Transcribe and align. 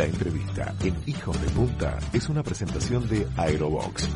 La 0.00 0.06
entrevista 0.06 0.74
en 0.82 0.96
Hijos 1.04 1.38
de 1.42 1.50
Punta 1.50 1.98
es 2.14 2.30
una 2.30 2.42
presentación 2.42 3.06
de 3.06 3.28
Aerobox. 3.36 4.08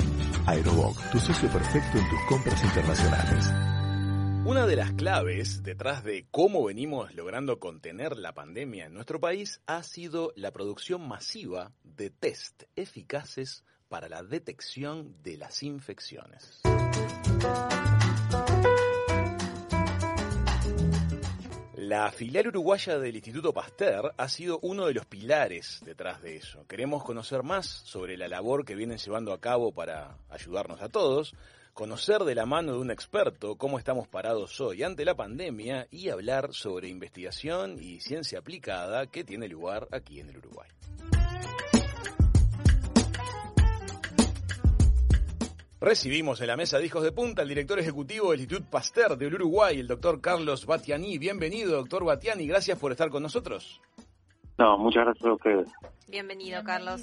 Aerobox, 0.46 1.10
tu 1.10 1.18
socio 1.18 1.46
perfecto 1.50 1.98
en 1.98 2.08
tus 2.08 2.20
compras 2.26 2.64
internacionales. 2.64 3.52
Una 4.46 4.66
de 4.66 4.76
las 4.76 4.92
claves 4.92 5.62
detrás 5.62 6.02
de 6.02 6.26
cómo 6.30 6.64
venimos 6.64 7.14
logrando 7.14 7.60
contener 7.60 8.16
la 8.16 8.32
pandemia 8.32 8.86
en 8.86 8.94
nuestro 8.94 9.20
país 9.20 9.60
ha 9.66 9.82
sido 9.82 10.32
la 10.36 10.52
producción 10.52 11.06
masiva 11.06 11.72
de 11.82 12.08
test 12.08 12.62
eficaces 12.76 13.62
para 13.90 14.08
la 14.08 14.22
detección 14.22 15.22
de 15.22 15.36
las 15.36 15.62
infecciones. 15.62 16.62
La 21.86 22.10
filial 22.10 22.48
uruguaya 22.48 22.98
del 22.98 23.14
Instituto 23.14 23.52
Pasteur 23.52 24.14
ha 24.16 24.28
sido 24.30 24.58
uno 24.62 24.86
de 24.86 24.94
los 24.94 25.04
pilares 25.04 25.82
detrás 25.84 26.22
de 26.22 26.36
eso. 26.36 26.66
Queremos 26.66 27.04
conocer 27.04 27.42
más 27.42 27.66
sobre 27.66 28.16
la 28.16 28.26
labor 28.26 28.64
que 28.64 28.74
vienen 28.74 28.96
llevando 28.96 29.34
a 29.34 29.40
cabo 29.40 29.70
para 29.70 30.16
ayudarnos 30.30 30.80
a 30.80 30.88
todos, 30.88 31.34
conocer 31.74 32.22
de 32.24 32.34
la 32.34 32.46
mano 32.46 32.72
de 32.72 32.78
un 32.78 32.90
experto 32.90 33.56
cómo 33.56 33.78
estamos 33.78 34.08
parados 34.08 34.58
hoy 34.62 34.82
ante 34.82 35.04
la 35.04 35.14
pandemia 35.14 35.86
y 35.90 36.08
hablar 36.08 36.54
sobre 36.54 36.88
investigación 36.88 37.76
y 37.78 38.00
ciencia 38.00 38.38
aplicada 38.38 39.06
que 39.06 39.22
tiene 39.22 39.46
lugar 39.46 39.86
aquí 39.92 40.20
en 40.20 40.30
el 40.30 40.38
Uruguay. 40.38 40.70
Recibimos 45.84 46.40
en 46.40 46.46
la 46.46 46.56
mesa 46.56 46.78
de 46.78 46.86
Hijos 46.86 47.02
de 47.02 47.12
Punta 47.12 47.42
al 47.42 47.48
director 47.48 47.78
ejecutivo 47.78 48.30
del 48.30 48.40
Instituto 48.40 48.70
Pasteur 48.70 49.18
del 49.18 49.34
Uruguay, 49.34 49.78
el 49.80 49.86
doctor 49.86 50.18
Carlos 50.18 50.64
Batiani. 50.64 51.18
Bienvenido, 51.18 51.72
doctor 51.76 52.06
Batiani, 52.06 52.46
gracias 52.46 52.78
por 52.78 52.90
estar 52.92 53.10
con 53.10 53.22
nosotros. 53.22 53.82
No, 54.56 54.78
muchas 54.78 55.04
gracias 55.04 55.26
a 55.26 55.32
ustedes. 55.34 55.68
Bienvenido, 56.08 56.64
Carlos. 56.64 57.02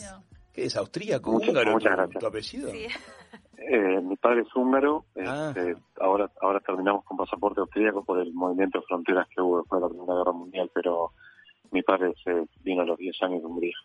¿Qué 0.52 0.66
es 0.66 0.76
austríaco, 0.78 1.32
Muchas- 1.32 1.50
húngaro 1.50 1.72
muchas 1.74 1.92
tu- 1.92 1.96
gracias. 1.98 2.20
tu 2.22 2.26
apellido? 2.26 2.72
Sí. 2.72 2.88
Eh, 3.58 4.02
mi 4.02 4.16
padre 4.16 4.42
es 4.42 4.56
húngaro. 4.56 5.06
Ah. 5.16 5.54
este, 5.56 5.76
ahora 6.00 6.32
ahora 6.42 6.60
terminamos 6.62 7.06
con 7.06 7.18
pasaporte 7.18 7.60
austríaco 7.62 8.04
por 8.04 8.20
el 8.20 8.34
movimiento 8.34 8.80
de 8.80 8.86
fronteras 8.88 9.28
que 9.30 9.42
hubo 9.42 9.60
después 9.60 9.80
de 9.80 9.88
la 9.88 9.90
Primera 9.94 10.18
Guerra 10.18 10.32
Mundial, 10.32 10.72
pero 10.74 11.12
mi 11.70 11.84
padre 11.84 12.14
se 12.24 12.46
vino 12.64 12.82
a 12.82 12.86
los 12.86 12.98
10 12.98 13.16
años 13.22 13.42
de 13.42 13.46
Hungría. 13.46 13.76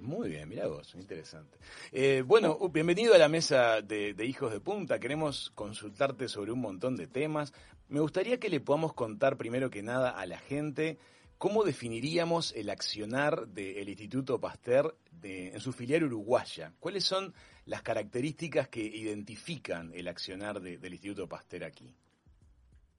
Muy 0.00 0.28
bien, 0.28 0.48
mira 0.48 0.68
vos, 0.68 0.94
interesante. 0.94 1.58
Eh, 1.92 2.22
bueno, 2.24 2.56
bienvenido 2.68 3.14
a 3.14 3.18
la 3.18 3.28
mesa 3.28 3.82
de, 3.82 4.14
Hijos 4.24 4.52
de 4.52 4.60
Punta. 4.60 5.00
Queremos 5.00 5.50
consultarte 5.54 6.28
sobre 6.28 6.52
un 6.52 6.60
montón 6.60 6.96
de 6.96 7.06
temas. 7.08 7.52
Me 7.88 8.00
gustaría 8.00 8.38
que 8.38 8.48
le 8.48 8.60
podamos 8.60 8.92
contar 8.94 9.36
primero 9.36 9.70
que 9.70 9.82
nada 9.82 10.10
a 10.10 10.24
la 10.26 10.38
gente 10.38 10.98
cómo 11.36 11.64
definiríamos 11.64 12.54
el 12.54 12.70
accionar 12.70 13.48
del 13.48 13.88
Instituto 13.88 14.40
Pasteur 14.40 14.96
en 15.22 15.58
su 15.60 15.72
filial 15.72 16.04
uruguaya. 16.04 16.72
¿Cuáles 16.78 17.04
son 17.04 17.34
las 17.66 17.82
características 17.82 18.68
que 18.68 18.82
identifican 18.82 19.92
el 19.94 20.06
accionar 20.08 20.60
de- 20.60 20.78
del 20.78 20.92
Instituto 20.92 21.28
Pasteur 21.28 21.64
aquí? 21.64 21.92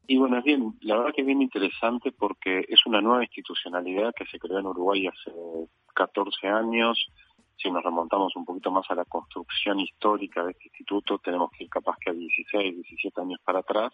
Y 0.08 0.18
bueno, 0.18 0.40
es 0.40 0.44
bien, 0.44 0.76
la 0.82 0.98
verdad 0.98 1.14
que 1.14 1.22
es 1.22 1.28
bien 1.28 1.42
interesante 1.42 2.12
porque 2.12 2.66
es 2.68 2.86
una 2.86 3.00
nueva 3.00 3.24
institucionalidad 3.24 4.14
que 4.16 4.26
se 4.26 4.40
creó 4.40 4.60
en 4.60 4.66
Uruguay 4.66 5.08
hace 5.08 5.32
14 5.94 6.48
años. 6.48 7.08
Si 7.58 7.70
nos 7.70 7.84
remontamos 7.84 8.36
un 8.36 8.46
poquito 8.46 8.72
más 8.72 8.90
a 8.90 8.96
la 8.96 9.06
construcción 9.06 9.80
histórica 9.80 10.44
de 10.46 10.52
este 10.52 10.66
instituto, 10.68 11.20
tenemos 11.20 11.52
que 11.52 11.66
ir 11.66 11.70
capaz 11.70 11.98
que 12.00 12.10
a 12.12 12.14
16, 12.14 12.76
17 12.76 13.22
años 13.22 13.40
para 13.44 13.60
atrás. 13.60 13.92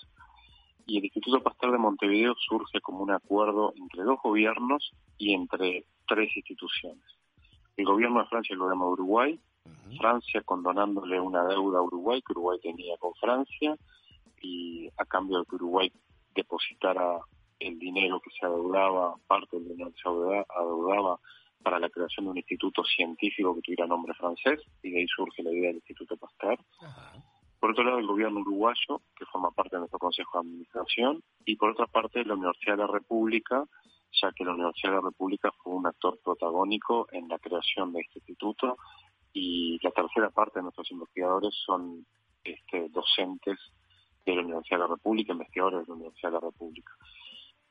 Y 0.86 1.00
el 1.00 1.06
Instituto 1.06 1.42
Pasteur 1.42 1.72
de 1.72 1.80
Montevideo 1.80 2.36
surge 2.48 2.80
como 2.80 3.00
un 3.00 3.10
acuerdo 3.12 3.74
entre 3.76 4.04
dos 4.04 4.20
gobiernos 4.22 4.92
y 5.18 5.34
entre 5.34 5.86
tres 6.08 6.30
instituciones. 6.36 7.04
El 7.76 7.86
gobierno 7.86 8.20
de 8.22 8.28
Francia 8.28 8.54
y 8.54 8.56
el 8.56 8.60
gobierno 8.60 8.86
de 8.86 8.92
Uruguay. 8.92 9.40
Francia 9.98 10.42
condonándole 10.44 11.20
una 11.20 11.44
deuda 11.46 11.80
a 11.80 11.82
Uruguay 11.82 12.22
que 12.22 12.34
Uruguay 12.34 12.60
tenía 12.62 12.98
con 12.98 13.16
Francia 13.16 13.76
y 14.42 14.88
a 14.98 15.06
cambio 15.06 15.40
de 15.40 15.46
que 15.46 15.56
Uruguay 15.56 15.92
depositara 16.36 17.20
el 17.60 17.80
dinero 17.80 18.20
que 18.20 18.30
se 18.40 18.46
adeudaba, 18.46 19.16
parte 19.28 19.58
del 19.58 19.70
dinero 19.70 19.90
que 19.92 20.02
se 20.04 20.08
adeuda- 20.10 20.46
adeudaba 20.56 21.20
para 21.64 21.80
la 21.80 21.90
creación 21.90 22.26
de 22.26 22.32
un 22.32 22.38
instituto 22.38 22.84
científico 22.84 23.56
que 23.56 23.62
tuviera 23.62 23.88
nombre 23.88 24.14
francés 24.14 24.62
y 24.84 24.92
de 24.92 25.00
ahí 25.00 25.08
surge 25.08 25.44
la 25.44 25.52
idea 25.52 25.68
del 25.68 25.78
Instituto 25.78 26.16
Pasteur. 26.18 26.60
Ajá. 26.82 27.14
Por 27.66 27.72
otro 27.72 27.84
lado, 27.84 27.98
el 27.98 28.06
gobierno 28.06 28.42
uruguayo, 28.42 29.02
que 29.18 29.26
forma 29.26 29.50
parte 29.50 29.76
de 29.76 29.80
nuestro 29.80 29.98
Consejo 29.98 30.38
de 30.38 30.48
Administración, 30.48 31.24
y 31.46 31.56
por 31.56 31.72
otra 31.72 31.88
parte, 31.88 32.24
la 32.24 32.36
Universidad 32.36 32.74
de 32.74 32.84
la 32.84 32.88
República, 32.88 33.64
ya 34.22 34.32
que 34.34 34.46
la 34.46 34.54
Universidad 34.54 34.92
de 34.92 34.98
la 34.98 35.10
República 35.10 35.52
fue 35.64 35.74
un 35.74 35.88
actor 35.88 36.20
protagónico 36.24 37.08
en 37.12 37.28
la 37.28 37.40
creación 37.40 37.92
de 37.92 38.02
este 38.02 38.20
instituto, 38.20 38.78
y 39.34 39.80
la 39.82 39.90
tercera 39.90 40.30
parte 40.30 40.60
de 40.60 40.64
nuestros 40.64 40.92
investigadores 40.92 41.56
son 41.66 42.06
este, 42.44 42.88
docentes 42.90 43.58
de 44.28 44.36
la 44.36 44.42
Universidad 44.42 44.78
de 44.78 44.84
la 44.84 44.94
República, 44.94 45.34
investigadores 45.34 45.82
de 45.82 45.88
la 45.88 45.94
Universidad 45.96 46.30
de 46.30 46.34
la 46.34 46.42
República. 46.42 46.92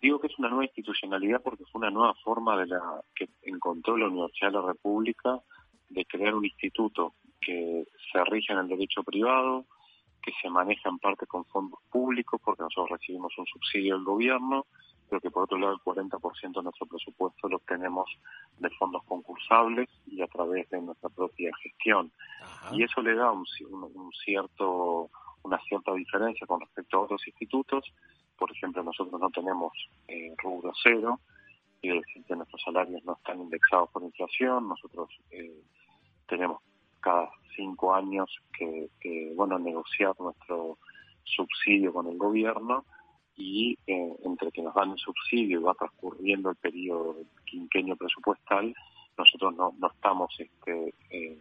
Digo 0.04 0.20
que 0.20 0.26
es 0.26 0.38
una 0.38 0.50
nueva 0.50 0.64
institucionalidad 0.64 1.40
porque 1.42 1.64
fue 1.64 1.78
una 1.78 1.90
nueva 1.90 2.12
forma 2.22 2.58
de 2.58 2.66
la 2.66 3.00
que 3.16 3.26
encontró 3.44 3.96
la 3.96 4.08
Universidad 4.08 4.48
de 4.52 4.58
la 4.60 4.66
República 4.66 5.40
de 5.88 6.04
crear 6.04 6.34
un 6.34 6.44
instituto 6.44 7.14
que 7.40 7.86
se 8.12 8.22
rige 8.24 8.52
en 8.52 8.58
el 8.58 8.68
derecho 8.68 9.02
privado, 9.02 9.64
que 10.20 10.30
se 10.42 10.50
maneja 10.50 10.90
en 10.90 10.98
parte 10.98 11.26
con 11.26 11.46
fondos 11.46 11.80
públicos, 11.90 12.38
porque 12.44 12.64
nosotros 12.64 12.90
recibimos 13.00 13.32
un 13.38 13.46
subsidio 13.46 13.94
del 13.94 14.04
gobierno, 14.04 14.66
pero 15.08 15.22
que 15.22 15.30
por 15.30 15.44
otro 15.44 15.56
lado 15.56 15.72
el 15.72 15.80
40% 15.80 16.52
de 16.52 16.62
nuestro 16.64 16.84
presupuesto 16.86 17.48
lo 17.48 17.56
obtenemos 17.56 18.10
de 18.58 18.68
fondos 18.76 19.02
concursables 19.04 19.88
y 20.06 20.20
a 20.20 20.26
través 20.26 20.68
de 20.68 20.82
nuestra 20.82 21.08
propia 21.08 21.50
gestión. 21.62 22.12
Ajá. 22.42 22.76
Y 22.76 22.82
eso 22.82 23.00
le 23.00 23.14
da 23.14 23.32
un- 23.32 23.46
un 23.70 24.12
cierto, 24.22 25.08
una 25.44 25.58
cierta 25.66 25.94
diferencia 25.94 26.46
con 26.46 26.60
respecto 26.60 26.98
a 26.98 27.00
otros 27.04 27.26
institutos. 27.26 27.90
Por 28.38 28.50
ejemplo, 28.50 28.82
nosotros 28.82 29.20
no 29.20 29.30
tenemos 29.30 29.72
eh, 30.08 30.34
rubro 30.42 30.72
cero, 30.82 31.20
quiere 31.80 32.00
decir 32.00 32.24
que 32.24 32.36
nuestros 32.36 32.62
salarios 32.62 33.04
no 33.04 33.14
están 33.14 33.40
indexados 33.40 33.90
por 33.90 34.02
inflación, 34.02 34.68
nosotros 34.68 35.10
eh, 35.30 35.62
tenemos 36.26 36.60
cada 37.00 37.30
cinco 37.54 37.94
años 37.94 38.30
que, 38.56 38.88
que, 39.00 39.32
bueno 39.36 39.58
negociar 39.58 40.14
nuestro 40.18 40.78
subsidio 41.24 41.92
con 41.92 42.06
el 42.06 42.16
gobierno 42.16 42.84
y 43.36 43.78
eh, 43.86 44.16
entre 44.24 44.50
que 44.50 44.62
nos 44.62 44.74
dan 44.74 44.92
el 44.92 44.98
subsidio 44.98 45.60
y 45.60 45.62
va 45.62 45.74
transcurriendo 45.74 46.50
el 46.50 46.56
periodo 46.56 47.16
quinquenio 47.44 47.96
presupuestal, 47.96 48.74
nosotros 49.18 49.54
no, 49.54 49.74
no 49.78 49.88
estamos 49.88 50.34
este, 50.38 50.94
eh, 51.10 51.38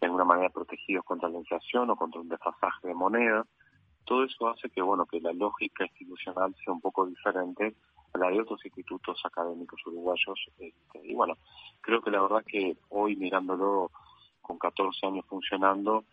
de 0.00 0.06
alguna 0.06 0.24
manera 0.24 0.50
protegidos 0.50 1.04
contra 1.04 1.28
la 1.28 1.38
inflación 1.38 1.90
o 1.90 1.96
contra 1.96 2.20
un 2.20 2.28
desfasaje 2.28 2.88
de 2.88 2.94
moneda. 2.94 3.46
Todo 4.08 4.24
eso 4.24 4.48
hace 4.48 4.70
que 4.70 4.80
bueno 4.80 5.04
que 5.04 5.20
la 5.20 5.34
lógica 5.34 5.84
institucional 5.84 6.56
sea 6.64 6.72
un 6.72 6.80
poco 6.80 7.04
diferente 7.04 7.74
a 8.14 8.18
la 8.18 8.30
de 8.30 8.40
otros 8.40 8.64
institutos 8.64 9.20
académicos 9.22 9.86
uruguayos. 9.86 10.40
Este, 10.58 11.06
y 11.06 11.14
bueno, 11.14 11.36
creo 11.82 12.00
que 12.00 12.10
la 12.10 12.22
verdad 12.22 12.42
que 12.46 12.74
hoy 12.88 13.16
mirándolo 13.16 13.90
con 14.40 14.58
14 14.58 15.06
años 15.08 15.26
funcionando, 15.28 16.04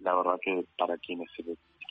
la 0.00 0.14
verdad 0.14 0.40
que 0.40 0.64
para 0.78 0.96
quienes 0.96 1.28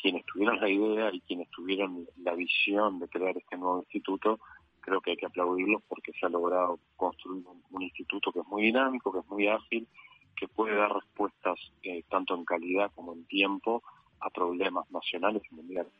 quienes 0.02 0.26
tuvieron 0.26 0.60
la 0.60 0.68
idea 0.68 1.14
y 1.14 1.22
quienes 1.22 1.48
tuvieron 1.52 2.08
la 2.24 2.34
visión 2.34 2.98
de 2.98 3.08
crear 3.08 3.38
este 3.38 3.56
nuevo 3.56 3.82
instituto, 3.82 4.40
creo 4.80 5.00
que 5.00 5.12
hay 5.12 5.18
que 5.18 5.28
aplaudirlos 5.28 5.84
porque 5.88 6.12
se 6.14 6.26
ha 6.26 6.30
logrado 6.30 6.80
construir 6.98 7.46
un, 7.46 7.62
un 7.70 7.82
instituto 7.84 8.32
que 8.32 8.40
es 8.40 8.48
muy 8.48 8.64
dinámico, 8.64 9.12
que 9.12 9.20
es 9.20 9.28
muy 9.28 9.48
ágil, 9.48 9.88
que 10.36 10.48
puede 10.48 10.76
dar 10.76 10.92
respuestas 10.92 11.60
eh, 11.84 12.02
tanto 12.10 12.34
en 12.34 12.46
calidad 12.46 12.92
como 12.96 13.14
en 13.14 13.26
tiempo 13.26 13.84
a 14.22 14.30
problemas 14.30 14.90
nacionales 14.92 15.44
y 15.52 15.56
mundiales. 15.56 15.92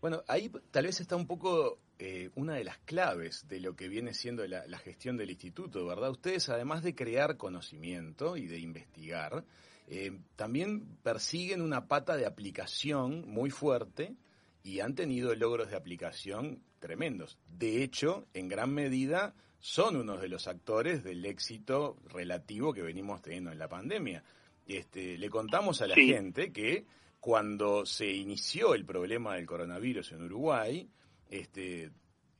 Bueno, 0.00 0.22
ahí 0.28 0.50
tal 0.70 0.84
vez 0.86 1.00
está 1.00 1.16
un 1.16 1.26
poco 1.26 1.78
eh, 1.98 2.30
una 2.34 2.54
de 2.54 2.64
las 2.64 2.78
claves 2.78 3.48
de 3.48 3.60
lo 3.60 3.74
que 3.74 3.88
viene 3.88 4.12
siendo 4.12 4.46
la, 4.46 4.66
la 4.66 4.78
gestión 4.78 5.16
del 5.16 5.30
instituto, 5.30 5.86
¿verdad? 5.86 6.10
Ustedes, 6.10 6.48
además 6.50 6.82
de 6.82 6.94
crear 6.94 7.36
conocimiento 7.36 8.36
y 8.36 8.46
de 8.46 8.58
investigar, 8.58 9.44
eh, 9.88 10.18
también 10.36 10.84
persiguen 11.02 11.62
una 11.62 11.86
pata 11.88 12.16
de 12.16 12.26
aplicación 12.26 13.24
muy 13.26 13.50
fuerte 13.50 14.14
y 14.62 14.80
han 14.80 14.94
tenido 14.94 15.34
logros 15.34 15.70
de 15.70 15.76
aplicación 15.76 16.60
tremendos. 16.80 17.38
De 17.48 17.82
hecho, 17.82 18.26
en 18.34 18.48
gran 18.48 18.74
medida 18.74 19.34
son 19.60 19.96
unos 19.96 20.20
de 20.20 20.28
los 20.28 20.46
actores 20.46 21.02
del 21.04 21.24
éxito 21.24 21.96
relativo 22.08 22.72
que 22.74 22.82
venimos 22.82 23.22
teniendo 23.22 23.50
en 23.50 23.58
la 23.58 23.68
pandemia. 23.68 24.22
Este, 24.66 25.16
le 25.16 25.30
contamos 25.30 25.80
a 25.80 25.86
la 25.86 25.94
Sí. 25.94 26.08
gente 26.08 26.52
que 26.52 26.84
cuando 27.26 27.84
se 27.84 28.06
inició 28.06 28.72
el 28.74 28.86
problema 28.86 29.34
del 29.34 29.46
coronavirus 29.46 30.12
en 30.12 30.22
Uruguay, 30.22 30.88
este, 31.28 31.90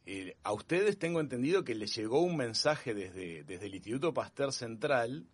eh, 0.07 0.37
a 0.45 0.53
ustedes 0.53 0.97
tengo 0.97 1.19
entendido 1.19 1.65
que 1.65 1.75
les 1.75 1.93
llegó 1.97 2.21
un 2.21 2.37
mensaje 2.37 2.95
desde, 2.95 3.43
desde 3.43 3.67
el 3.67 3.75
Instituto 3.75 4.15
Pasteur 4.15 4.53
Central 4.53 5.27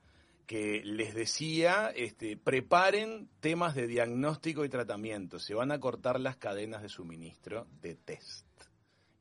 que 0.46 0.80
les 0.86 1.12
decía, 1.12 1.92
este, 1.94 2.38
preparen 2.38 3.28
temas 3.40 3.74
de 3.74 3.86
diagnóstico 3.88 4.64
y 4.64 4.70
tratamiento, 4.70 5.38
se 5.38 5.52
van 5.52 5.70
a 5.70 5.78
cortar 5.78 6.18
las 6.18 6.38
cadenas 6.38 6.80
de 6.80 6.88
suministro 6.88 7.66
de 7.82 7.94
test. 7.94 8.46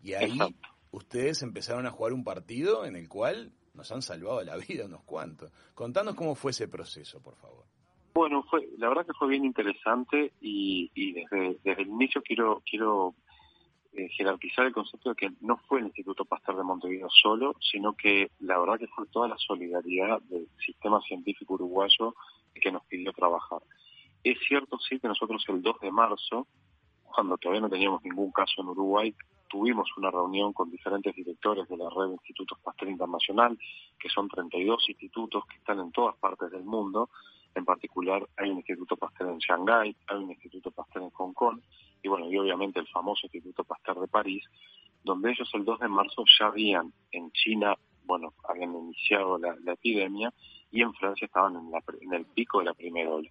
Y 0.01 0.13
ahí 0.13 0.31
Exacto. 0.31 0.69
ustedes 0.91 1.41
empezaron 1.41 1.85
a 1.87 1.91
jugar 1.91 2.13
un 2.13 2.23
partido 2.23 2.85
en 2.85 2.95
el 2.95 3.09
cual 3.09 3.51
nos 3.73 3.91
han 3.91 4.01
salvado 4.01 4.41
la 4.43 4.55
vida 4.55 4.85
unos 4.85 5.03
cuantos. 5.03 5.51
Contanos 5.73 6.15
cómo 6.15 6.35
fue 6.35 6.51
ese 6.51 6.69
proceso, 6.69 7.21
por 7.21 7.35
favor. 7.35 7.65
Bueno, 8.13 8.43
fue, 8.43 8.67
la 8.77 8.89
verdad 8.89 9.05
que 9.05 9.13
fue 9.13 9.29
bien 9.29 9.45
interesante 9.45 10.33
y, 10.41 11.13
desde, 11.13 11.57
desde 11.63 11.83
el 11.83 11.87
inicio 11.87 12.21
quiero, 12.21 12.61
quiero 12.69 13.15
eh, 13.93 14.09
jerarquizar 14.09 14.65
el 14.65 14.73
concepto 14.73 15.09
de 15.09 15.15
que 15.15 15.31
no 15.41 15.57
fue 15.67 15.79
el 15.79 15.85
Instituto 15.85 16.25
Pasteur 16.25 16.57
de 16.57 16.63
Montevideo 16.63 17.09
solo, 17.09 17.55
sino 17.59 17.93
que 17.93 18.31
la 18.39 18.57
verdad 18.59 18.79
que 18.79 18.87
fue 18.87 19.05
toda 19.07 19.27
la 19.27 19.37
solidaridad 19.37 20.21
del 20.23 20.47
sistema 20.65 21.01
científico 21.01 21.53
uruguayo 21.55 22.15
que 22.53 22.71
nos 22.71 22.85
pidió 22.85 23.11
trabajar. 23.13 23.59
Es 24.23 24.37
cierto, 24.47 24.77
sí, 24.79 24.99
que 24.99 25.07
nosotros 25.07 25.43
el 25.47 25.61
2 25.61 25.79
de 25.79 25.91
marzo, 25.91 26.47
cuando 27.03 27.37
todavía 27.37 27.61
no 27.61 27.69
teníamos 27.69 28.03
ningún 28.03 28.31
caso 28.31 28.61
en 28.61 28.67
Uruguay, 28.67 29.15
tuvimos 29.49 29.89
una 29.97 30.09
reunión 30.09 30.53
con 30.53 30.69
diferentes 30.69 31.13
directores 31.13 31.67
de 31.67 31.75
la 31.75 31.89
red 31.89 32.07
de 32.07 32.13
Institutos 32.13 32.59
Pasteur 32.63 32.89
Internacional, 32.89 33.57
que 33.99 34.09
son 34.09 34.29
32 34.29 34.87
institutos 34.89 35.43
que 35.47 35.57
están 35.57 35.79
en 35.79 35.91
todas 35.91 36.15
partes 36.17 36.51
del 36.51 36.63
mundo. 36.63 37.09
En 37.55 37.65
particular, 37.65 38.27
hay 38.37 38.49
un 38.49 38.57
Instituto 38.57 38.95
Pasteur 38.95 39.29
en 39.29 39.39
Shanghái, 39.39 39.95
hay 40.07 40.17
un 40.17 40.31
Instituto 40.31 40.71
Pasteur 40.71 41.03
en 41.03 41.09
Hong 41.11 41.33
Kong, 41.33 41.59
y 42.01 42.07
bueno, 42.07 42.29
y 42.29 42.37
obviamente 42.37 42.79
el 42.79 42.87
famoso 42.87 43.27
Instituto 43.27 43.63
Pasteur 43.63 43.99
de 43.99 44.07
París, 44.07 44.43
donde 45.03 45.31
ellos 45.31 45.49
el 45.53 45.65
2 45.65 45.79
de 45.79 45.87
marzo 45.87 46.23
ya 46.39 46.47
habían 46.47 46.93
en 47.11 47.31
China, 47.31 47.75
bueno, 48.05 48.33
habían 48.47 48.75
iniciado 48.75 49.37
la, 49.37 49.55
epidemia 49.73 50.33
y 50.71 50.81
en 50.81 50.93
Francia 50.93 51.25
estaban 51.25 51.55
en, 51.55 51.71
la, 51.71 51.83
en, 51.99 52.13
el 52.13 52.25
pico 52.25 52.59
de 52.59 52.65
la 52.65 52.73
primera 52.73 53.09
ola. 53.09 53.29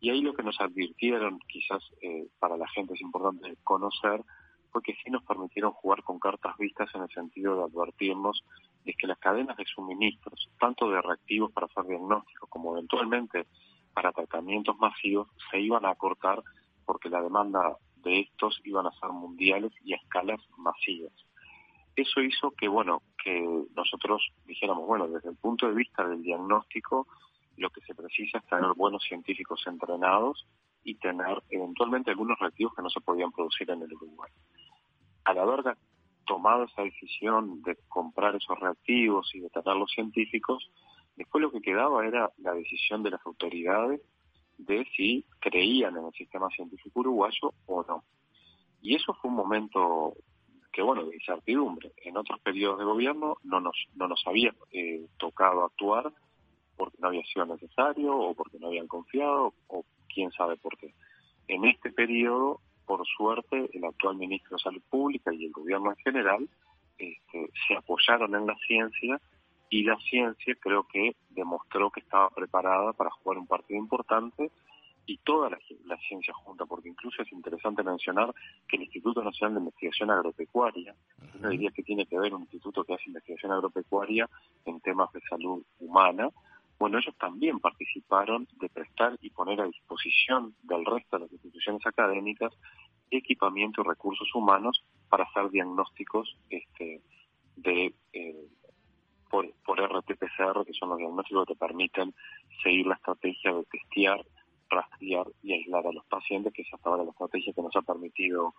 Y 0.00 0.10
ahí 0.10 0.20
lo 0.20 0.34
que 0.34 0.42
nos 0.42 0.60
advirtieron, 0.60 1.38
quizás 1.48 1.82
eh, 2.02 2.26
para 2.38 2.56
la 2.56 2.68
gente 2.68 2.94
es 2.94 3.00
importante 3.00 3.56
conocer, 3.62 4.22
fue 4.70 4.82
que 4.82 4.94
sí 5.02 5.10
nos 5.10 5.22
permitieron 5.22 5.72
jugar 5.72 6.02
con 6.02 6.18
cartas 6.18 6.56
vistas 6.58 6.88
en 6.94 7.02
el 7.02 7.10
sentido 7.10 7.56
de 7.56 7.64
advertirnos 7.64 8.44
de 8.84 8.94
que 8.94 9.06
las 9.06 9.18
cadenas 9.18 9.56
de 9.56 9.64
suministros, 9.64 10.50
tanto 10.58 10.90
de 10.90 11.00
reactivos 11.00 11.52
para 11.52 11.66
hacer 11.66 11.84
diagnósticos 11.84 12.48
como 12.48 12.72
eventualmente 12.72 13.46
para 13.92 14.12
tratamientos 14.12 14.76
masivos, 14.78 15.28
se 15.50 15.60
iban 15.60 15.86
a 15.86 15.94
cortar 15.94 16.42
porque 16.84 17.08
la 17.08 17.22
demanda 17.22 17.76
de 17.96 18.20
estos 18.20 18.60
iban 18.64 18.86
a 18.86 18.92
ser 18.92 19.10
mundiales 19.10 19.72
y 19.82 19.94
a 19.94 19.96
escalas 19.96 20.40
masivas. 20.58 21.12
Eso 21.96 22.20
hizo 22.20 22.50
que, 22.50 22.68
bueno, 22.68 23.02
que 23.22 23.40
nosotros 23.74 24.22
dijéramos, 24.46 24.86
bueno, 24.86 25.08
desde 25.08 25.30
el 25.30 25.36
punto 25.36 25.68
de 25.68 25.74
vista 25.74 26.06
del 26.06 26.22
diagnóstico, 26.22 27.06
lo 27.56 27.70
que 27.70 27.80
se 27.82 27.94
precisa 27.94 28.38
es 28.38 28.46
tener 28.46 28.72
buenos 28.74 29.02
científicos 29.04 29.62
entrenados 29.66 30.46
y 30.82 30.96
tener 30.96 31.42
eventualmente 31.50 32.10
algunos 32.10 32.38
reactivos 32.38 32.74
que 32.74 32.82
no 32.82 32.90
se 32.90 33.00
podían 33.00 33.30
producir 33.30 33.70
en 33.70 33.82
el 33.82 33.92
Uruguay. 33.92 34.30
Al 35.24 35.38
haber 35.38 35.76
tomado 36.24 36.64
esa 36.64 36.82
decisión 36.82 37.62
de 37.62 37.76
comprar 37.88 38.34
esos 38.36 38.58
reactivos 38.58 39.30
y 39.34 39.40
de 39.40 39.50
tener 39.50 39.76
los 39.76 39.90
científicos, 39.90 40.70
después 41.16 41.42
lo 41.42 41.50
que 41.50 41.60
quedaba 41.60 42.06
era 42.06 42.30
la 42.38 42.54
decisión 42.54 43.02
de 43.02 43.10
las 43.10 43.24
autoridades 43.26 44.00
de 44.58 44.86
si 44.96 45.24
creían 45.40 45.96
en 45.96 46.06
el 46.06 46.12
sistema 46.12 46.48
científico 46.50 47.00
uruguayo 47.00 47.52
o 47.66 47.84
no. 47.84 48.04
Y 48.82 48.94
eso 48.94 49.14
fue 49.14 49.30
un 49.30 49.36
momento 49.36 50.14
que, 50.72 50.82
bueno, 50.82 51.06
de 51.06 51.14
incertidumbre. 51.14 51.92
En 52.04 52.16
otros 52.16 52.40
periodos 52.40 52.78
de 52.78 52.84
gobierno 52.84 53.38
no 53.42 53.60
nos, 53.60 53.76
no 53.94 54.08
nos 54.08 54.22
había 54.26 54.54
eh, 54.72 55.06
tocado 55.18 55.64
actuar 55.64 56.12
porque 56.76 56.98
no 57.00 57.08
había 57.08 57.24
sido 57.24 57.46
necesario 57.46 58.16
o 58.16 58.34
porque 58.34 58.58
no 58.58 58.66
habían 58.66 58.88
confiado 58.88 59.54
o 59.68 59.84
quién 60.12 60.32
sabe 60.32 60.56
por 60.56 60.76
qué. 60.76 60.94
En 61.46 61.64
este 61.64 61.92
periodo, 61.92 62.60
por 62.86 63.06
suerte, 63.06 63.70
el 63.72 63.84
actual 63.84 64.16
ministro 64.16 64.56
de 64.56 64.62
Salud 64.62 64.82
Pública 64.90 65.32
y 65.32 65.46
el 65.46 65.52
gobierno 65.52 65.90
en 65.90 65.96
general 65.96 66.48
este, 66.98 67.50
se 67.66 67.76
apoyaron 67.76 68.34
en 68.34 68.46
la 68.46 68.56
ciencia 68.66 69.20
y 69.70 69.82
la 69.82 69.96
ciencia 69.98 70.54
creo 70.60 70.86
que 70.86 71.16
demostró 71.30 71.90
que 71.90 72.00
estaba 72.00 72.30
preparada 72.30 72.92
para 72.92 73.10
jugar 73.10 73.38
un 73.38 73.46
partido 73.46 73.78
importante 73.78 74.50
y 75.06 75.18
toda 75.18 75.50
la, 75.50 75.58
ciencia 76.08 76.32
junta, 76.32 76.64
porque 76.64 76.88
incluso 76.88 77.22
es 77.22 77.32
interesante 77.32 77.82
mencionar 77.82 78.32
que 78.68 78.76
el 78.76 78.82
Instituto 78.84 79.22
Nacional 79.22 79.54
de 79.54 79.60
Investigación 79.60 80.10
Agropecuaria, 80.10 80.94
yo 81.42 81.48
diría 81.48 81.70
que 81.70 81.82
tiene 81.82 82.06
que 82.06 82.18
ver 82.18 82.32
un 82.34 82.42
instituto 82.42 82.84
que 82.84 82.94
hace 82.94 83.04
investigación 83.08 83.52
agropecuaria 83.52 84.28
en 84.64 84.80
temas 84.80 85.12
de 85.12 85.20
salud 85.28 85.62
humana, 85.80 86.30
bueno, 86.78 86.98
ellos 86.98 87.16
también 87.16 87.60
participaron 87.60 88.48
de 88.60 88.68
prestar 88.68 89.16
y 89.20 89.30
poner 89.30 89.60
a 89.60 89.66
disposición 89.66 90.54
del 90.62 90.84
resto 90.84 91.16
de 91.16 91.24
las 91.24 91.32
instituciones 91.32 91.86
académicas 91.86 92.52
equipamiento 93.10 93.82
y 93.82 93.88
recursos 93.88 94.28
humanos 94.34 94.84
para 95.08 95.24
hacer 95.24 95.50
diagnósticos 95.50 96.36
este, 96.50 97.00
de 97.56 97.94
eh, 98.12 98.48
por, 99.30 99.52
por 99.64 99.80
RT-PCR, 99.80 100.64
que 100.64 100.72
son 100.72 100.90
los 100.90 100.98
diagnósticos 100.98 101.46
que 101.46 101.54
te 101.54 101.58
permiten 101.58 102.14
seguir 102.62 102.86
la 102.86 102.94
estrategia 102.94 103.52
de 103.52 103.64
testear, 103.64 104.24
rastrear 104.68 105.26
y 105.42 105.52
aislar 105.52 105.86
a 105.86 105.92
los 105.92 106.04
pacientes, 106.06 106.52
que 106.52 106.62
es 106.62 106.68
hasta 106.72 106.88
ahora 106.88 107.04
la 107.04 107.10
estrategia 107.10 107.52
que 107.52 107.62
nos 107.62 107.74
ha 107.76 107.82
permitido 107.82 108.54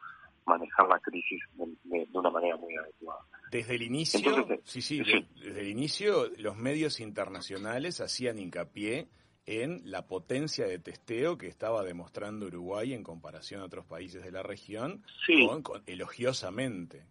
manejar 0.45 0.88
la 0.88 1.00
crisis 1.00 1.42
de, 1.56 2.07
una 2.13 2.30
manera 2.30 2.57
muy 2.57 2.75
adecuada. 2.75 3.21
Desde 3.51 3.75
el 3.75 3.83
inicio, 3.83 4.47
sí, 4.63 4.81
sí, 4.81 5.01
desde 5.01 5.62
el 5.62 5.68
inicio 5.68 6.30
los 6.38 6.57
medios 6.57 7.00
internacionales 7.00 8.01
hacían 8.01 8.39
hincapié 8.39 9.07
en 9.45 9.81
la 9.92 10.07
potencia 10.07 10.65
de 10.65 10.80
testeo 10.80 11.38
que 11.38 11.47
estaba 11.47 11.83
demostrando 11.83 12.47
Uruguay 12.47 12.94
en 12.94 13.03
comparación 13.03 13.62
a 13.62 13.65
otros 13.65 13.86
países 13.86 14.24
de 14.24 14.31
la 14.31 14.42
región, 14.42 15.03
elogiosamente. 15.86 17.06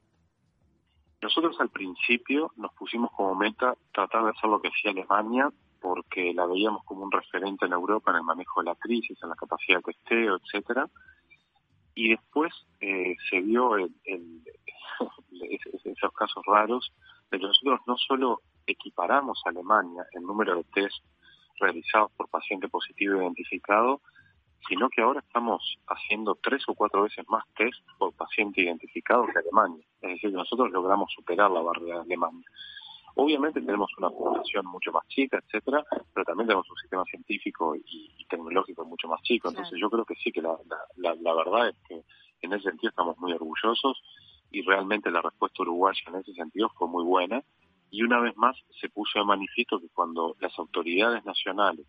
Nosotros 1.23 1.57
al 1.61 1.71
principio 1.71 2.53
nos 2.57 2.73
pusimos 2.75 3.11
como 3.13 3.35
meta 3.35 3.75
tratar 3.93 4.25
de 4.25 4.31
hacer 4.31 4.51
lo 4.51 4.61
que 4.61 4.69
hacía 4.69 4.91
Alemania, 4.91 5.51
porque 5.81 6.35
la 6.35 6.47
veíamos 6.47 6.85
como 6.85 7.05
un 7.05 7.13
referente 7.13 7.67
en 7.67 7.73
Europa 7.73 8.11
en 8.11 8.19
el 8.19 8.25
manejo 8.25 8.61
de 8.61 8.67
la 8.67 8.75
crisis, 8.75 9.17
en 9.23 9.29
la 9.29 9.35
capacidad 9.37 9.79
de 9.79 9.93
testeo, 9.93 10.37
etcétera. 10.37 10.89
Y 11.95 12.11
después 12.11 12.53
eh, 12.81 13.17
se 13.31 13.41
vio 13.41 13.77
el, 13.77 13.93
esos 15.85 16.13
casos 16.13 16.45
raros 16.47 16.93
de 17.31 17.39
que 17.39 17.47
nosotros 17.47 17.81
no 17.87 17.97
solo 17.97 18.41
equiparamos 18.67 19.41
a 19.45 19.51
Alemania 19.51 20.07
el 20.13 20.23
número 20.23 20.57
de 20.57 20.65
test 20.65 21.05
realizados 21.61 22.11
por 22.13 22.29
paciente 22.29 22.69
positivo 22.69 23.23
identificado, 23.23 24.01
sino 24.69 24.89
que 24.89 25.03
ahora 25.03 25.21
estamos 25.21 25.79
haciendo 25.87 26.37
tres 26.43 26.63
o 26.69 26.75
cuatro 26.75 27.03
veces 27.03 27.25
más 27.29 27.45
test 27.57 27.81
por 27.99 28.15
paciente 28.15 28.63
identificado 28.63 29.27
que 29.27 29.39
Alemania. 29.39 29.85
Es 30.01 30.11
decir, 30.11 30.33
nosotros 30.33 30.71
logramos 30.71 31.13
superar 31.13 31.51
la 31.51 31.61
barrera 31.61 31.97
de 31.97 32.03
Alemania. 32.03 32.47
Obviamente 33.17 33.61
tenemos 33.61 33.91
una 33.99 34.11
población 34.11 34.67
mucho 34.67 34.91
más 34.91 35.07
chica, 35.07 35.39
etcétera, 35.39 35.85
pero 36.13 36.25
también 36.25 36.49
tenemos 36.49 36.69
un 36.69 36.77
sistema 36.77 37.05
científico 37.05 37.77
y, 37.77 38.27
tecnológico 38.29 38.85
mucho 38.85 39.07
más 39.07 39.23
chico. 39.23 39.49
Entonces 39.49 39.79
yo 39.81 39.89
creo 39.89 40.05
que 40.05 40.17
sí 40.17 40.33
que 40.33 40.43
la, 40.43 40.59
la, 40.97 41.35
verdad 41.35 41.69
es 41.69 41.77
que 41.87 42.03
en 42.41 42.53
ese 42.53 42.71
sentido 42.71 42.91
estamos 42.91 43.17
muy 43.19 43.33
orgullosos 43.33 44.03
y 44.51 44.63
realmente 44.63 45.11
la 45.11 45.23
respuesta 45.23 45.63
uruguaya 45.63 46.01
en 46.09 46.17
ese 46.17 46.33
sentido 46.33 46.69
fue 46.77 46.89
muy 46.89 47.05
buena. 47.05 47.43
Y 47.91 48.03
una 48.03 48.19
vez 48.19 48.37
más 48.37 48.57
se 48.81 48.89
puso 48.89 49.21
de 49.21 49.25
manifiesto 49.25 49.79
que 49.79 49.89
cuando 49.91 50.35
las 50.41 50.59
autoridades 50.59 51.25
nacionales 51.25 51.87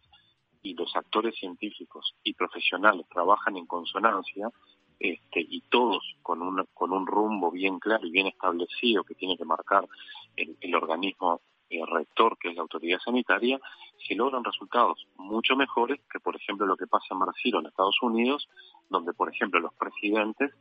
y 0.61 0.75
los 0.75 0.95
actores 0.95 1.35
científicos 1.35 2.13
y 2.23 2.33
profesionales 2.33 3.07
trabajan 3.09 3.57
en 3.57 3.65
consonancia 3.65 4.51
este, 4.99 5.39
y 5.39 5.61
todos 5.69 6.15
con 6.21 6.41
un, 6.41 6.65
con 6.73 6.91
un 6.91 7.05
rumbo 7.05 7.51
bien 7.51 7.79
claro 7.79 8.05
y 8.05 8.11
bien 8.11 8.27
establecido 8.27 9.03
que 9.03 9.15
tiene 9.15 9.37
que 9.37 9.45
marcar 9.45 9.87
el, 10.35 10.55
el 10.61 10.75
organismo 10.75 11.41
el 11.69 11.87
rector, 11.87 12.37
que 12.37 12.49
es 12.49 12.55
la 12.55 12.61
autoridad 12.61 12.99
sanitaria, 12.99 13.59
se 14.07 14.15
logran 14.15 14.43
resultados 14.43 15.07
mucho 15.17 15.55
mejores 15.55 15.99
que, 16.11 16.19
por 16.19 16.35
ejemplo, 16.35 16.65
lo 16.65 16.77
que 16.77 16.87
pasa 16.87 17.07
en 17.11 17.19
Brasil 17.19 17.55
o 17.55 17.59
en 17.59 17.67
Estados 17.67 17.97
Unidos, 18.01 18.47
donde, 18.89 19.13
por 19.13 19.33
ejemplo, 19.33 19.59
los 19.59 19.73
presidentes 19.73 20.51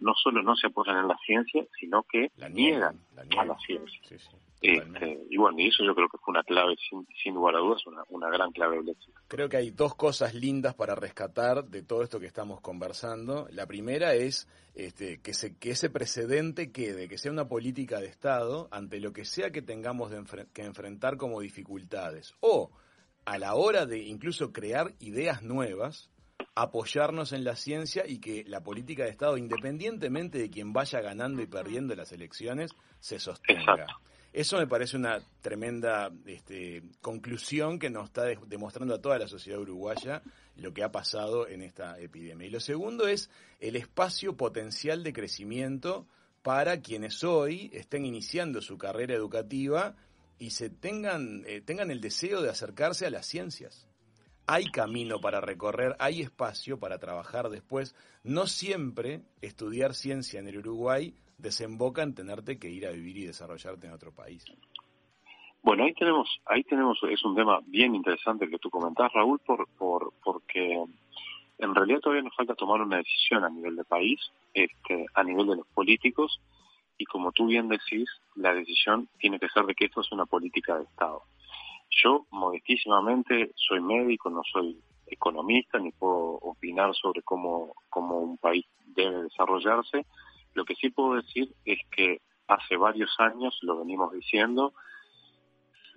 no 0.00 0.14
solo 0.14 0.42
no 0.42 0.54
se 0.54 0.68
apoyan 0.68 0.98
en 0.98 1.08
la 1.08 1.18
ciencia, 1.26 1.64
sino 1.78 2.04
que 2.04 2.30
niegan, 2.50 3.00
a 3.38 3.44
la 3.44 3.58
ciencia. 3.58 4.00
Este, 4.60 5.18
y 5.28 5.36
bueno, 5.36 5.58
y 5.58 5.68
eso 5.68 5.82
yo 5.82 5.92
creo 5.92 6.08
que 6.08 6.18
fue 6.18 6.30
una 6.30 6.44
clave, 6.44 6.76
sin, 6.88 7.34
lugar 7.34 7.56
a 7.56 7.58
dudas, 7.58 7.84
una, 7.84 8.04
una 8.10 8.30
gran 8.30 8.52
clave 8.52 8.76
del 8.76 8.90
éxito. 8.90 9.20
Creo 9.26 9.48
que 9.48 9.56
hay 9.56 9.70
dos 9.70 9.96
cosas 9.96 10.34
lindas 10.34 10.74
para 10.74 10.94
rescatar 10.94 11.64
de 11.64 11.82
todo 11.82 12.04
esto 12.04 12.20
que 12.20 12.26
estamos 12.26 12.60
conversando. 12.60 13.48
La 13.50 13.66
primera 13.66 14.14
es 14.14 14.48
este, 14.76 15.20
que, 15.20 15.34
se, 15.34 15.58
que 15.58 15.72
ese 15.72 15.90
precedente 15.90 16.70
quede, 16.70 17.08
que 17.08 17.18
sea 17.18 17.32
una 17.32 17.48
política 17.48 17.98
de 17.98 18.06
Estado 18.06 18.68
ante 18.70 19.00
lo 19.00 19.12
que 19.12 19.24
sea 19.24 19.50
que 19.50 19.62
tengamos 19.62 20.12
que 20.52 20.62
enfrentar 20.62 21.16
como 21.16 21.40
dificultades. 21.40 22.36
O 22.38 22.70
a 23.24 23.38
la 23.38 23.54
hora 23.54 23.86
de 23.86 23.98
incluso 23.98 24.52
crear 24.52 24.94
ideas 24.98 25.42
nuevas, 25.42 26.10
apoyarnos 26.54 27.32
en 27.32 27.44
la 27.44 27.56
ciencia 27.56 28.04
y 28.06 28.18
que 28.18 28.44
la 28.46 28.62
política 28.62 29.04
de 29.04 29.10
Estado, 29.10 29.36
independientemente 29.36 30.38
de 30.38 30.50
quien 30.50 30.72
vaya 30.72 31.00
ganando 31.00 31.42
y 31.42 31.46
perdiendo 31.46 31.94
las 31.94 32.12
elecciones, 32.12 32.72
se 33.00 33.18
sostenga. 33.18 33.86
Eso 34.32 34.56
me 34.56 34.66
parece 34.66 34.96
una 34.96 35.20
tremenda 35.42 36.10
este, 36.24 36.82
conclusión 37.02 37.78
que 37.78 37.90
nos 37.90 38.06
está 38.06 38.24
demostrando 38.46 38.94
a 38.94 39.00
toda 39.00 39.18
la 39.18 39.28
sociedad 39.28 39.60
uruguaya 39.60 40.22
lo 40.56 40.72
que 40.72 40.82
ha 40.82 40.90
pasado 40.90 41.46
en 41.48 41.62
esta 41.62 41.98
epidemia. 41.98 42.46
Y 42.46 42.50
lo 42.50 42.60
segundo 42.60 43.06
es 43.08 43.30
el 43.60 43.76
espacio 43.76 44.36
potencial 44.36 45.02
de 45.02 45.12
crecimiento 45.12 46.06
para 46.42 46.80
quienes 46.80 47.22
hoy 47.24 47.70
estén 47.74 48.06
iniciando 48.06 48.62
su 48.62 48.78
carrera 48.78 49.14
educativa 49.14 49.96
y 50.42 50.50
se 50.50 50.70
tengan, 50.70 51.44
eh, 51.46 51.60
tengan 51.60 51.92
el 51.92 52.00
deseo 52.00 52.42
de 52.42 52.50
acercarse 52.50 53.06
a 53.06 53.10
las 53.10 53.26
ciencias. 53.26 53.88
Hay 54.48 54.64
camino 54.72 55.20
para 55.20 55.40
recorrer, 55.40 55.94
hay 56.00 56.20
espacio 56.20 56.80
para 56.80 56.98
trabajar 56.98 57.48
después. 57.48 57.94
No 58.24 58.48
siempre 58.48 59.20
estudiar 59.40 59.94
ciencia 59.94 60.40
en 60.40 60.48
el 60.48 60.58
Uruguay 60.58 61.14
desemboca 61.38 62.02
en 62.02 62.16
tenerte 62.16 62.58
que 62.58 62.68
ir 62.68 62.88
a 62.88 62.90
vivir 62.90 63.18
y 63.18 63.26
desarrollarte 63.26 63.86
en 63.86 63.92
otro 63.92 64.12
país. 64.12 64.44
Bueno, 65.62 65.84
ahí 65.84 65.94
tenemos, 65.94 66.28
ahí 66.46 66.64
tenemos, 66.64 66.98
es 67.08 67.24
un 67.24 67.36
tema 67.36 67.60
bien 67.64 67.94
interesante 67.94 68.48
que 68.48 68.58
tú 68.58 68.68
comentás, 68.68 69.12
Raúl, 69.12 69.38
por, 69.46 69.68
por, 69.78 70.12
porque 70.24 70.84
en 71.58 71.74
realidad 71.76 72.00
todavía 72.00 72.24
nos 72.24 72.34
falta 72.34 72.56
tomar 72.56 72.80
una 72.80 72.96
decisión 72.96 73.44
a 73.44 73.48
nivel 73.48 73.76
de 73.76 73.84
país, 73.84 74.18
este, 74.52 75.06
a 75.14 75.22
nivel 75.22 75.46
de 75.46 75.56
los 75.58 75.68
políticos, 75.68 76.40
y 77.02 77.04
como 77.04 77.32
tú 77.32 77.46
bien 77.46 77.66
decís, 77.66 78.08
la 78.36 78.54
decisión 78.54 79.08
tiene 79.18 79.40
que 79.40 79.48
ser 79.48 79.64
de 79.66 79.74
que 79.74 79.86
esto 79.86 80.02
es 80.02 80.12
una 80.12 80.24
política 80.24 80.78
de 80.78 80.84
Estado. 80.84 81.22
Yo, 81.90 82.26
modestísimamente, 82.30 83.50
soy 83.56 83.80
médico, 83.80 84.30
no 84.30 84.42
soy 84.52 84.80
economista, 85.08 85.80
ni 85.80 85.90
puedo 85.90 86.38
opinar 86.40 86.94
sobre 86.94 87.22
cómo, 87.22 87.74
cómo 87.90 88.18
un 88.18 88.38
país 88.38 88.64
debe 88.86 89.24
desarrollarse. 89.24 90.06
Lo 90.54 90.64
que 90.64 90.76
sí 90.76 90.90
puedo 90.90 91.14
decir 91.14 91.52
es 91.64 91.80
que 91.90 92.20
hace 92.46 92.76
varios 92.76 93.10
años, 93.18 93.58
lo 93.62 93.78
venimos 93.78 94.12
diciendo, 94.12 94.72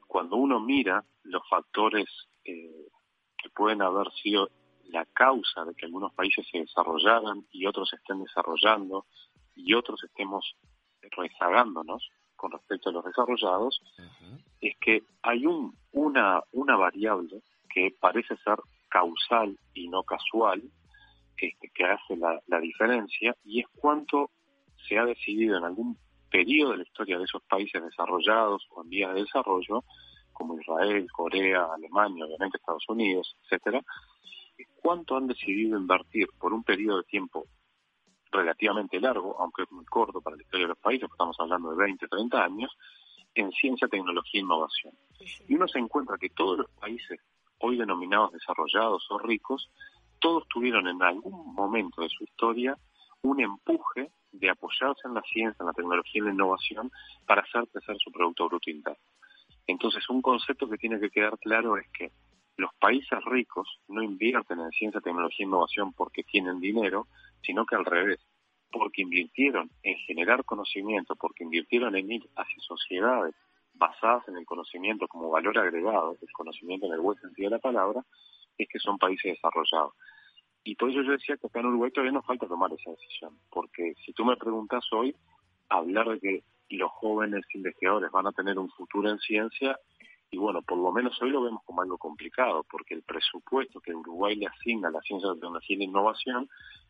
cuando 0.07 0.37
uno 0.37 0.59
mira 0.59 1.03
los 1.21 1.47
factores 1.47 2.07
eh, 2.45 2.87
que 3.37 3.49
pueden 3.51 3.83
haber 3.83 4.11
sido 4.23 4.49
la 4.85 5.05
causa 5.05 5.65
de 5.65 5.75
que 5.75 5.85
algunos 5.85 6.13
países 6.13 6.47
se 6.51 6.61
desarrollaran 6.61 7.45
y 7.51 7.67
otros 7.67 7.93
estén 7.93 8.23
desarrollando 8.23 9.05
y 9.55 9.75
otros 9.75 10.03
estemos 10.03 10.55
rezagándonos 11.15 12.09
con 12.35 12.51
respecto 12.51 12.89
a 12.89 12.93
los 12.93 13.05
desarrollados, 13.05 13.81
es 14.61 14.75
que 14.79 15.03
hay 15.21 15.45
un, 15.45 15.75
una, 15.91 16.41
una 16.51 16.75
variable 16.75 17.41
que 17.69 17.93
parece 17.99 18.35
ser 18.37 18.57
causal 18.89 19.57
y 19.73 19.87
no 19.87 20.03
casual, 20.03 20.61
que, 21.37 21.51
que 21.73 21.83
hace 21.83 22.15
la, 22.17 22.39
la 22.47 22.59
diferencia, 22.59 23.35
y 23.43 23.61
es 23.61 23.67
cuánto 23.75 24.31
se 24.87 24.97
ha 24.97 25.05
decidido 25.05 25.57
en 25.57 25.65
algún 25.65 25.97
periodo 26.29 26.71
de 26.71 26.77
la 26.77 26.83
historia 26.83 27.17
de 27.17 27.25
esos 27.25 27.43
países 27.43 27.83
desarrollados 27.83 28.65
o 28.71 28.83
en 28.83 28.89
vías 28.89 29.13
de 29.13 29.21
desarrollo, 29.21 29.83
como 30.33 30.59
Israel, 30.59 31.07
Corea, 31.11 31.67
Alemania, 31.73 32.25
obviamente 32.25 32.57
Estados 32.57 32.83
Unidos, 32.89 33.35
etcétera, 33.43 33.81
cuánto 34.85 35.17
han 35.17 35.27
decidido 35.27 35.79
invertir 35.79 36.27
por 36.39 36.53
un 36.53 36.63
periodo 36.63 36.97
de 36.97 37.03
tiempo 37.05 37.45
relativamente 38.35 38.99
largo, 38.99 39.39
aunque 39.39 39.63
es 39.63 39.71
muy 39.71 39.85
corto 39.85 40.21
para 40.21 40.35
la 40.35 40.43
historia 40.43 40.65
de 40.65 40.69
los 40.69 40.77
países, 40.79 41.09
estamos 41.09 41.35
hablando 41.39 41.71
de 41.71 41.77
20, 41.77 42.07
30 42.07 42.43
años, 42.43 42.77
en 43.33 43.51
ciencia, 43.51 43.87
tecnología 43.87 44.39
e 44.39 44.43
innovación. 44.43 44.93
Y 45.47 45.55
uno 45.55 45.67
se 45.67 45.79
encuentra 45.79 46.17
que 46.17 46.29
todos 46.29 46.59
los 46.59 46.71
países 46.71 47.19
hoy 47.59 47.77
denominados 47.77 48.31
desarrollados 48.31 49.05
o 49.09 49.17
ricos, 49.19 49.69
todos 50.19 50.47
tuvieron 50.47 50.87
en 50.87 51.01
algún 51.01 51.53
momento 51.53 52.01
de 52.01 52.09
su 52.09 52.23
historia 52.23 52.77
un 53.21 53.41
empuje 53.41 54.11
de 54.31 54.49
apoyarse 54.49 55.07
en 55.07 55.13
la 55.13 55.21
ciencia, 55.21 55.57
en 55.59 55.67
la 55.67 55.73
tecnología 55.73 56.13
y 56.15 56.19
en 56.19 56.25
la 56.25 56.33
innovación 56.33 56.91
para 57.25 57.41
hacer 57.41 57.67
crecer 57.71 57.95
su 57.99 58.11
Producto 58.11 58.47
Bruto 58.47 58.69
Interno. 58.69 58.99
Entonces, 59.67 60.07
un 60.09 60.21
concepto 60.21 60.69
que 60.69 60.77
tiene 60.77 60.99
que 60.99 61.09
quedar 61.09 61.37
claro 61.39 61.77
es 61.77 61.87
que 61.91 62.11
los 62.57 62.73
países 62.75 63.23
ricos 63.25 63.79
no 63.87 64.01
invierten 64.01 64.59
en 64.59 64.71
ciencia, 64.71 65.01
tecnología 65.01 65.43
e 65.43 65.47
innovación 65.47 65.93
porque 65.93 66.23
tienen 66.23 66.59
dinero, 66.59 67.07
sino 67.45 67.65
que 67.65 67.75
al 67.75 67.85
revés, 67.85 68.19
porque 68.71 69.03
invirtieron 69.03 69.69
en 69.83 69.97
generar 69.99 70.43
conocimiento, 70.43 71.15
porque 71.15 71.43
invirtieron 71.43 71.95
en 71.95 72.11
ir 72.11 72.23
hacia 72.35 72.59
sociedades 72.59 73.35
basadas 73.73 74.27
en 74.27 74.37
el 74.37 74.45
conocimiento 74.45 75.07
como 75.07 75.29
valor 75.29 75.57
agregado, 75.57 76.17
el 76.21 76.31
conocimiento 76.31 76.85
en 76.87 76.93
el 76.93 77.01
buen 77.01 77.19
sentido 77.19 77.49
de 77.49 77.55
la 77.57 77.61
palabra, 77.61 78.01
es 78.57 78.67
que 78.69 78.79
son 78.79 78.97
países 78.97 79.33
desarrollados. 79.33 79.93
Y 80.63 80.75
por 80.75 80.89
eso 80.89 81.01
yo 81.03 81.11
decía 81.11 81.37
que 81.37 81.47
acá 81.47 81.59
en 81.59 81.67
Uruguay 81.67 81.91
todavía 81.91 82.13
nos 82.13 82.25
falta 82.25 82.47
tomar 82.47 82.71
esa 82.73 82.91
decisión, 82.91 83.37
porque 83.51 83.93
si 84.03 84.13
tú 84.13 84.25
me 84.25 84.37
preguntas 84.37 84.83
hoy, 84.91 85.15
hablar 85.69 86.07
de 86.09 86.19
que 86.19 86.43
los 86.69 86.91
jóvenes 86.91 87.45
investigadores 87.53 88.11
van 88.11 88.27
a 88.27 88.31
tener 88.31 88.57
un 88.57 88.69
futuro 88.71 89.09
en 89.09 89.19
ciencia, 89.19 89.77
y 90.31 90.37
bueno, 90.37 90.61
por 90.61 90.77
lo 90.77 90.91
menos 90.91 91.21
hoy 91.21 91.29
lo 91.29 91.41
vemos 91.41 91.61
como 91.63 91.81
algo 91.81 91.97
complicado, 91.97 92.65
porque 92.69 92.93
el 92.93 93.03
presupuesto 93.03 93.79
que 93.79 93.93
Uruguay 93.93 94.35
le 94.35 94.47
asigna 94.47 94.89
a 94.89 94.91
la 94.91 95.01
ciencia, 95.01 95.31
tecnología 95.33 95.75
y 95.75 95.79
la 95.79 95.85
innovación, 95.85 96.49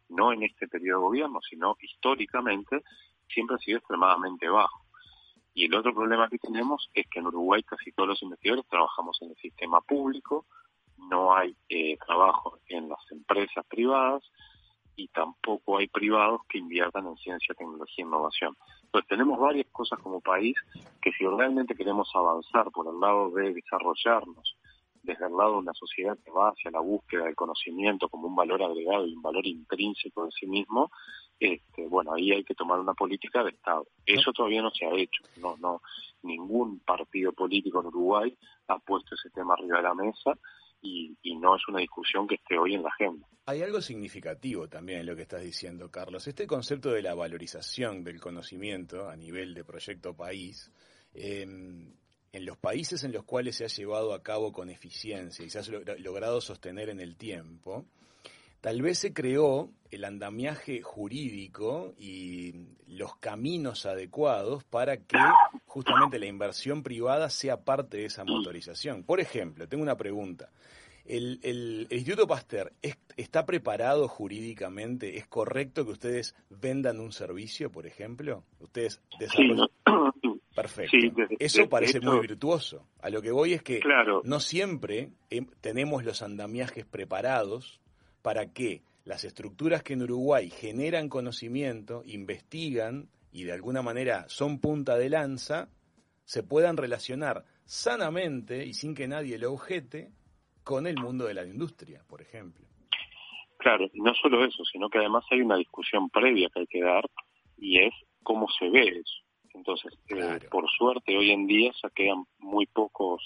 no 0.10 0.32
en 0.32 0.44
este 0.44 0.68
periodo 0.68 1.00
de 1.00 1.06
gobierno, 1.06 1.40
sino 1.48 1.76
históricamente, 1.80 2.84
siempre 3.28 3.56
ha 3.56 3.60
sido 3.60 3.78
extremadamente 3.80 4.48
bajo. 4.48 4.86
Y 5.54 5.66
el 5.66 5.76
otro 5.76 5.94
problema 5.94 6.30
que 6.30 6.38
tenemos 6.38 6.90
es 6.94 7.08
que 7.10 7.20
en 7.20 7.28
Uruguay 7.28 7.64
casi 7.64 7.92
todos 7.92 8.10
los 8.10 8.24
investigadores 8.24 8.68
trabajamos 8.68 9.18
en 9.22 9.30
el 9.30 9.38
sistema 9.38 9.82
público, 9.82 10.46
no 10.98 11.36
hay 11.36 11.56
eh, 11.70 11.98
trabajo 12.06 12.60
en 12.68 12.90
las 12.90 13.00
empresas 13.12 13.66
privadas 13.68 14.24
y 14.96 15.08
tampoco 15.10 15.78
hay 15.78 15.88
privados 15.88 16.42
que 16.50 16.58
inviertan 16.58 17.08
en 17.08 17.18
ciencia, 17.18 17.56
tecnología 17.56 18.04
e 18.04 18.08
innovación. 18.08 18.56
Entonces 18.84 19.08
tenemos 19.10 19.40
varias 19.40 19.68
cosas 19.72 20.00
como 20.00 20.22
país 20.22 20.56
que 21.02 21.12
si 21.12 21.26
realmente 21.26 21.76
queremos 21.76 22.10
avanzar 22.14 22.72
por 22.72 22.88
el 22.88 23.00
lado 23.00 23.32
de 23.32 23.54
desarrollarnos, 23.54 24.58
desde 25.04 25.28
el 25.28 25.38
lado 25.38 25.54
de 25.54 25.58
una 25.60 25.74
sociedad 25.74 26.18
que 26.24 26.32
va 26.32 26.50
hacia 26.50 26.72
la 26.72 26.80
búsqueda 26.80 27.26
del 27.26 27.36
conocimiento 27.36 28.10
como 28.10 28.28
un 28.28 28.36
valor 28.36 28.64
agregado 28.64 29.06
y 29.06 29.14
un 29.14 29.22
valor 29.22 29.46
intrínseco 29.46 30.26
de 30.26 30.32
sí 30.32 30.48
mismo, 30.48 30.90
este, 31.40 31.88
bueno, 31.88 32.14
ahí 32.14 32.32
hay 32.32 32.44
que 32.44 32.56
tomar 32.56 32.80
una 32.80 32.94
política 32.94 33.44
de 33.44 33.52
Estado. 33.52 33.86
Eso 34.06 34.32
todavía 34.32 34.62
no 34.62 34.72
se 34.72 34.86
ha 34.86 34.96
hecho. 34.96 35.24
No, 35.38 35.58
no, 35.58 35.82
ningún 36.24 36.80
partido 36.80 37.34
político 37.34 37.82
en 37.82 37.88
Uruguay 37.88 38.38
ha 38.68 38.80
puesto 38.80 39.16
ese 39.16 39.30
tema 39.30 39.54
arriba 39.54 39.78
de 39.78 39.84
la 39.84 39.94
mesa 39.94 40.34
y, 40.86 41.36
no 41.36 41.56
es 41.56 41.68
una 41.68 41.80
discusión 41.80 42.28
que 42.28 42.36
esté 42.36 42.58
hoy 42.58 42.76
en 42.76 42.84
la 42.84 42.90
agenda. 42.90 43.28
Hay 43.46 43.62
algo 43.62 43.82
significativo 43.82 44.68
también 44.68 45.00
en 45.00 45.06
lo 45.06 45.16
que 45.16 45.24
estás 45.24 45.42
diciendo, 45.42 45.92
Carlos. 45.92 46.28
Este 46.28 46.48
concepto 46.48 46.92
de 46.92 47.02
la 47.02 47.14
valorización 47.14 48.04
del 48.04 48.20
conocimiento 48.20 49.10
a 49.10 49.16
nivel 49.16 49.54
de 49.54 49.64
proyecto 49.64 50.16
país, 50.16 50.72
em, 51.14 51.94
en 52.32 52.46
los 52.46 52.58
países 52.58 53.04
en 53.04 53.12
los 53.12 53.24
cuales 53.24 53.58
se 53.58 53.66
ha 53.66 53.68
llevado 53.68 54.14
a 54.14 54.24
cabo 54.24 54.52
con 54.52 54.70
eficiencia 54.70 55.46
y 55.46 55.50
se 55.50 55.60
ha 55.60 55.64
logrado 56.00 56.42
sostener 56.42 56.90
en 56.90 57.00
el 57.00 57.16
tiempo, 57.16 57.86
tal 58.66 58.82
vez 58.82 58.98
se 58.98 59.14
creó 59.14 59.70
el 59.92 60.06
andamiaje 60.06 60.82
jurídico 60.82 61.94
y 62.00 62.52
los 62.88 63.16
caminos 63.18 63.86
adecuados 63.86 64.64
para 64.64 64.98
que 64.98 65.20
justamente 65.68 66.18
la 66.18 66.26
inversión 66.26 66.82
privada 66.82 67.30
sea 67.30 67.64
parte 67.64 67.98
de 67.98 68.06
esa 68.06 68.24
motorización. 68.24 69.04
Por 69.04 69.20
ejemplo, 69.20 69.68
tengo 69.68 69.84
una 69.84 69.98
pregunta. 69.98 70.50
¿El, 71.06 71.88
Instituto 71.92 72.26
Pasteur 72.26 72.74
está 73.16 73.46
preparado 73.46 74.08
jurídicamente? 74.08 75.20
¿Es 75.20 75.28
correcto 75.28 75.86
que 75.86 75.92
ustedes 75.92 76.36
vendan 76.50 77.00
un 77.00 77.12
servicio, 77.12 77.72
por 77.72 77.86
ejemplo? 77.86 78.46
¿Ustedes 78.60 79.00
desarrollan? 79.20 79.68
Perfecto. 80.56 80.98
Eso 81.38 81.70
parece 81.70 82.00
muy 82.00 82.20
virtuoso. 82.20 82.88
A 83.00 83.12
lo 83.12 83.22
que 83.22 83.30
voy 83.30 83.54
es 83.54 83.62
que 83.62 83.80
no 84.24 84.40
siempre 84.40 85.12
eh, 85.30 85.46
tenemos 85.62 86.04
los 86.04 86.24
andamiajes 86.24 86.84
preparados 86.88 87.80
para 88.26 88.52
que 88.52 88.82
las 89.04 89.24
estructuras 89.24 89.84
que 89.84 89.94
en 89.94 90.02
Uruguay 90.02 90.50
generan 90.50 91.10
conocimiento, 91.10 92.02
investigan 92.08 93.08
y 93.32 93.44
de 93.44 93.52
alguna 93.52 93.84
manera 93.84 94.28
son 94.30 94.60
punta 94.60 94.98
de 94.98 95.12
lanza, 95.12 95.70
se 96.24 96.42
puedan 96.42 96.76
relacionar 96.76 97.46
sanamente 97.66 98.66
y 98.66 98.74
sin 98.74 98.96
que 98.96 99.08
nadie 99.08 99.38
lo 99.38 99.54
objete 99.54 100.10
con 100.64 100.88
el 100.88 100.96
mundo 100.96 101.26
de 101.26 101.36
la 101.36 101.46
industria, 101.46 102.02
por 102.10 102.24
ejemplo. 102.24 102.66
Claro, 103.60 103.86
y 103.94 104.02
no 104.02 104.16
solo 104.16 104.44
eso, 104.44 104.66
sino 104.66 104.90
que 104.90 104.98
además 104.98 105.24
hay 105.30 105.42
una 105.42 105.58
discusión 105.58 106.10
previa 106.10 106.50
que 106.52 106.62
hay 106.62 106.68
que 106.68 106.82
dar 106.82 107.08
y 107.60 107.78
es 107.78 107.94
cómo 108.24 108.48
se 108.58 108.72
ve 108.72 108.88
eso. 108.88 109.22
Entonces, 109.54 109.94
eh, 110.10 110.40
por 110.50 110.68
suerte, 110.72 111.16
hoy 111.16 111.30
en 111.30 111.46
día 111.46 111.72
se 111.80 111.92
quedan 111.92 112.24
muy 112.40 112.66
pocos 112.66 113.22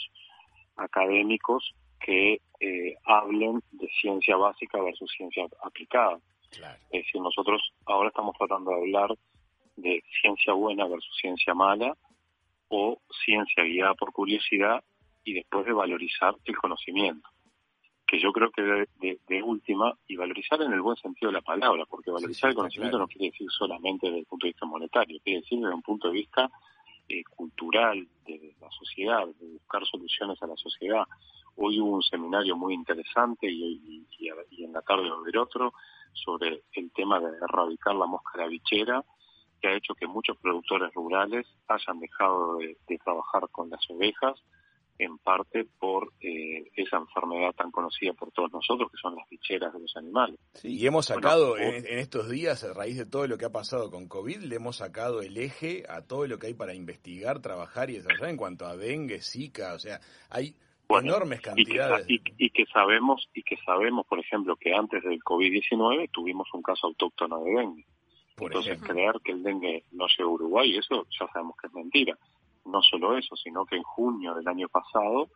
académicos 0.75 1.73
que 2.01 2.41
eh, 2.59 2.95
hablen 3.05 3.61
ciencia 4.01 4.35
básica 4.35 4.81
versus 4.81 5.11
ciencia 5.11 5.45
aplicada. 5.63 6.19
Es 6.91 7.05
decir, 7.05 7.21
nosotros 7.21 7.73
ahora 7.85 8.09
estamos 8.09 8.35
tratando 8.37 8.71
de 8.71 8.77
hablar 8.77 9.15
de 9.75 10.03
ciencia 10.21 10.53
buena 10.53 10.87
versus 10.87 11.15
ciencia 11.19 11.53
mala 11.53 11.95
o 12.69 12.99
ciencia 13.23 13.63
guiada 13.63 13.93
por 13.95 14.11
curiosidad 14.11 14.83
y 15.23 15.33
después 15.33 15.65
de 15.65 15.73
valorizar 15.73 16.35
el 16.45 16.57
conocimiento. 16.57 17.29
Que 18.07 18.19
yo 18.19 18.31
creo 18.31 18.49
que 18.49 18.63
de, 18.63 19.43
última, 19.43 19.93
y 20.07 20.15
valorizar 20.15 20.59
en 20.61 20.73
el 20.73 20.81
buen 20.81 20.97
sentido 20.97 21.29
de 21.29 21.37
la 21.37 21.41
palabra, 21.41 21.85
porque 21.85 22.09
valorizar 22.09 22.49
el 22.49 22.55
conocimiento 22.55 22.97
no 22.97 23.07
quiere 23.07 23.29
decir 23.29 23.47
solamente 23.51 24.07
desde 24.07 24.19
el 24.19 24.25
punto 24.25 24.47
de 24.47 24.51
vista 24.51 24.65
monetario, 24.65 25.19
quiere 25.23 25.41
decir 25.41 25.59
desde 25.59 25.75
un 25.75 25.83
punto 25.83 26.07
de 26.07 26.13
vista 26.15 26.49
eh, 27.07 27.23
cultural, 27.35 28.07
de 28.25 28.55
la 28.59 28.69
sociedad, 28.71 29.27
de 29.27 29.47
buscar 29.47 29.85
soluciones 29.85 30.41
a 30.41 30.47
la 30.47 30.55
sociedad. 30.57 31.03
Hoy 31.61 31.79
hubo 31.81 31.95
un 31.95 32.03
seminario 32.03 32.55
muy 32.55 32.73
interesante 32.73 33.47
y, 33.51 34.07
y, 34.17 34.63
en 34.63 34.71
la 34.71 34.81
tarde 34.81 35.09
va 35.09 35.17
a 35.17 35.19
haber 35.19 35.37
otro 35.37 35.73
sobre 36.13 36.63
el 36.71 36.91
tema 36.91 37.19
de 37.19 37.35
erradicar 37.37 37.95
la 37.95 38.05
mosca 38.05 38.45
bichera 38.47 39.03
que 39.61 39.67
ha 39.67 39.75
hecho 39.75 39.93
que 39.93 40.07
muchos 40.07 40.37
productores 40.37 40.93
rurales 40.93 41.45
hayan 41.67 41.99
dejado 41.99 42.57
de, 42.57 42.97
trabajar 43.03 43.49
con 43.51 43.69
las 43.69 43.81
ovejas, 43.89 44.41
en 44.97 45.17
parte 45.17 45.65
por 45.79 46.11
eh, 46.19 46.71
esa 46.75 46.97
enfermedad 46.97 47.53
tan 47.53 47.71
conocida 47.71 48.13
por 48.13 48.31
todos 48.31 48.51
nosotros, 48.51 48.91
que 48.91 48.97
son 49.01 49.15
las 49.15 49.27
ficheras 49.29 49.73
de 49.73 49.79
los 49.79 49.95
animales. 49.95 50.37
Sí, 50.53 50.77
y 50.77 50.85
hemos 50.85 51.05
sacado 51.05 51.57
en, 51.57 51.85
estos 51.99 52.29
días, 52.29 52.63
a 52.63 52.73
raíz 52.73 52.97
de 52.97 53.05
todo 53.05 53.25
lo 53.27 53.37
que 53.37 53.45
ha 53.45 53.51
pasado 53.51 53.91
con 53.91 54.07
COVID, 54.07 54.43
le 54.43 54.55
hemos 54.55 54.77
sacado 54.77 55.21
el 55.21 55.37
eje 55.37 55.83
a 55.87 56.01
todo 56.01 56.27
lo 56.27 56.37
que 56.37 56.47
hay 56.47 56.53
para 56.53 56.73
investigar, 56.73 57.41
trabajar 57.41 57.89
y 57.89 57.93
desarrollar 57.93 58.29
en 58.29 58.37
cuanto 58.37 58.65
a 58.65 58.75
dengue, 58.75 59.21
zika, 59.21 59.73
o 59.73 59.79
sea, 59.79 60.01
hay 60.29 60.55
enormes 60.89 61.41
cantidades. 61.41 62.05
Y 62.09 62.19
que, 62.19 62.33
y, 62.37 62.49
que, 62.49 62.65
sabemos, 62.67 63.29
y 63.33 63.43
que 63.43 63.57
sabemos, 63.65 64.05
por 64.07 64.19
ejemplo, 64.19 64.55
que 64.55 64.73
antes 64.73 65.03
del 65.03 65.19
COVID-19 65.19 66.09
tuvimos 66.11 66.47
un 66.53 66.61
caso 66.61 66.87
autóctono 66.87 67.43
de 67.43 67.51
dengue. 67.51 67.85
Entonces, 68.37 68.81
creer 68.81 69.15
que 69.23 69.33
el 69.33 69.43
dengue 69.43 69.83
no 69.91 70.07
sea 70.07 70.25
Uruguay, 70.25 70.75
eso 70.77 71.05
ya 71.19 71.27
sabemos 71.31 71.55
que 71.57 71.67
es 71.67 71.73
mentira. 71.73 72.17
No 72.65 72.81
solo 72.81 73.17
eso, 73.17 73.35
sino 73.35 73.65
que 73.65 73.75
en 73.75 73.83
junio 73.83 74.33
del 74.33 74.47
año 74.47 74.69
pasado 74.69 75.29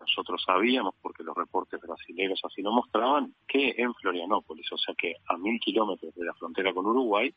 nosotros 0.00 0.42
sabíamos, 0.46 0.94
porque 1.02 1.22
los 1.22 1.36
reportes 1.36 1.80
brasileños 1.80 2.40
así 2.44 2.62
lo 2.62 2.72
mostraban, 2.72 3.34
que 3.46 3.74
en 3.76 3.92
Florianópolis, 3.94 4.70
o 4.72 4.78
sea 4.78 4.94
que 4.94 5.16
a 5.26 5.36
mil 5.36 5.58
kilómetros 5.60 6.14
de 6.14 6.24
la 6.24 6.34
frontera 6.34 6.72
con 6.72 6.86
Uruguay, 6.86 7.34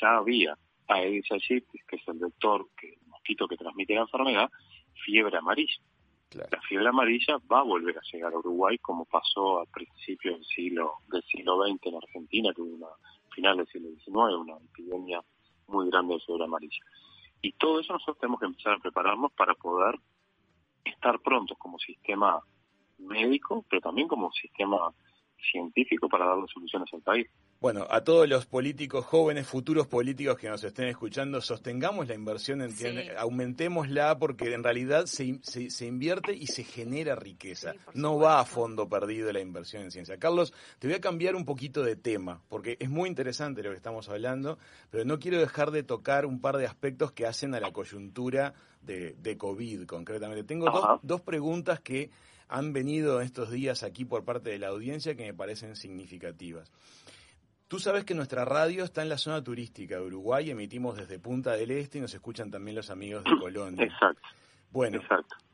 ya 0.00 0.16
había 0.16 0.56
Aedes 0.86 1.30
aegypti, 1.30 1.78
que 1.86 1.96
es 1.96 2.08
el 2.08 2.18
vector, 2.18 2.68
que, 2.76 2.88
el 2.88 3.06
mosquito 3.08 3.46
que 3.46 3.56
transmite 3.56 3.94
la 3.94 4.02
enfermedad, 4.02 4.48
fiebre 5.04 5.36
amarilla. 5.36 5.76
La 6.34 6.60
fiebre 6.68 6.88
amarilla 6.88 7.38
va 7.50 7.60
a 7.60 7.62
volver 7.62 7.96
a 7.96 8.02
llegar 8.12 8.32
a 8.32 8.38
Uruguay 8.38 8.76
como 8.78 9.06
pasó 9.06 9.60
al 9.60 9.66
principio 9.68 10.32
del 10.32 10.44
siglo 10.44 10.92
del 11.08 11.22
siglo 11.22 11.64
XX 11.64 11.86
en 11.86 11.96
Argentina, 11.96 12.52
que 12.54 12.60
hubo 12.60 12.74
una 12.74 12.88
final 13.34 13.56
del 13.56 13.66
siglo 13.68 13.88
XIX, 13.88 14.36
una 14.38 14.56
epidemia 14.58 15.22
muy 15.68 15.88
grande 15.88 16.14
de 16.14 16.20
fiebre 16.20 16.44
amarilla. 16.44 16.84
Y 17.40 17.52
todo 17.52 17.80
eso 17.80 17.92
nosotros 17.92 18.18
tenemos 18.18 18.40
que 18.40 18.46
empezar 18.46 18.74
a 18.74 18.78
prepararnos 18.78 19.32
para 19.32 19.54
poder 19.54 19.98
estar 20.84 21.18
prontos 21.20 21.56
como 21.56 21.78
sistema 21.78 22.40
médico, 22.98 23.64
pero 23.70 23.80
también 23.80 24.08
como 24.08 24.30
sistema 24.32 24.92
científico 25.50 26.08
para 26.08 26.26
darle 26.26 26.46
soluciones 26.52 26.92
al 26.92 27.02
país. 27.02 27.28
Bueno, 27.60 27.88
a 27.90 28.04
todos 28.04 28.28
los 28.28 28.46
políticos 28.46 29.04
jóvenes, 29.04 29.44
futuros 29.48 29.88
políticos 29.88 30.38
que 30.38 30.48
nos 30.48 30.62
estén 30.62 30.86
escuchando, 30.86 31.40
sostengamos 31.40 32.06
la 32.06 32.14
inversión, 32.14 32.62
en, 32.62 32.72
aumentémosla 33.18 34.16
porque 34.16 34.54
en 34.54 34.62
realidad 34.62 35.06
se, 35.06 35.40
se, 35.42 35.84
invierte 35.84 36.34
y 36.34 36.46
se 36.46 36.62
genera 36.62 37.16
riqueza. 37.16 37.74
no 37.94 38.16
va 38.16 38.38
a 38.38 38.44
fondo 38.44 38.88
perdido 38.88 39.32
la 39.32 39.40
inversión 39.40 39.82
en 39.82 39.90
ciencia. 39.90 40.18
Carlos, 40.18 40.54
te 40.78 40.86
voy 40.86 40.94
a 40.94 41.00
cambiar 41.00 41.34
un 41.34 41.44
poquito 41.44 41.82
de 41.82 41.96
tema 41.96 42.40
porque 42.48 42.76
es 42.78 42.90
muy 42.90 43.08
interesante 43.08 43.64
lo 43.64 43.70
que 43.70 43.76
estamos 43.76 44.08
hablando, 44.08 44.56
pero 44.90 45.04
no 45.04 45.18
quiero 45.18 45.40
dejar 45.40 45.72
de 45.72 45.82
tocar 45.82 46.26
un 46.26 46.40
par 46.40 46.58
de 46.58 46.66
aspectos 46.66 47.10
que 47.10 47.26
hacen 47.26 47.56
a 47.56 47.60
la 47.60 47.72
coyuntura 47.72 48.54
de, 48.82 49.16
de 49.18 49.36
COVID 49.36 49.84
concretamente. 49.86 50.44
Tengo 50.44 50.70
dos, 50.70 51.00
dos 51.02 51.20
preguntas 51.22 51.80
que 51.80 52.10
han 52.46 52.72
venido 52.72 53.20
estos 53.20 53.50
días 53.50 53.82
aquí 53.82 54.04
por 54.04 54.24
parte 54.24 54.48
de 54.50 54.60
la 54.60 54.68
audiencia 54.68 55.16
que 55.16 55.24
me 55.24 55.34
parecen 55.34 55.74
significativas. 55.74 56.70
Tú 57.68 57.78
sabes 57.78 58.04
que 58.04 58.14
nuestra 58.14 58.46
radio 58.46 58.82
está 58.82 59.02
en 59.02 59.10
la 59.10 59.18
zona 59.18 59.44
turística 59.44 59.96
de 59.96 60.00
Uruguay, 60.00 60.50
emitimos 60.50 60.96
desde 60.96 61.18
Punta 61.18 61.52
del 61.52 61.70
Este 61.70 61.98
y 61.98 62.00
nos 62.00 62.14
escuchan 62.14 62.50
también 62.50 62.74
los 62.74 62.88
amigos 62.88 63.24
de 63.24 63.38
Colonia. 63.38 63.84
Exacto. 63.84 64.22
Bueno, 64.70 65.00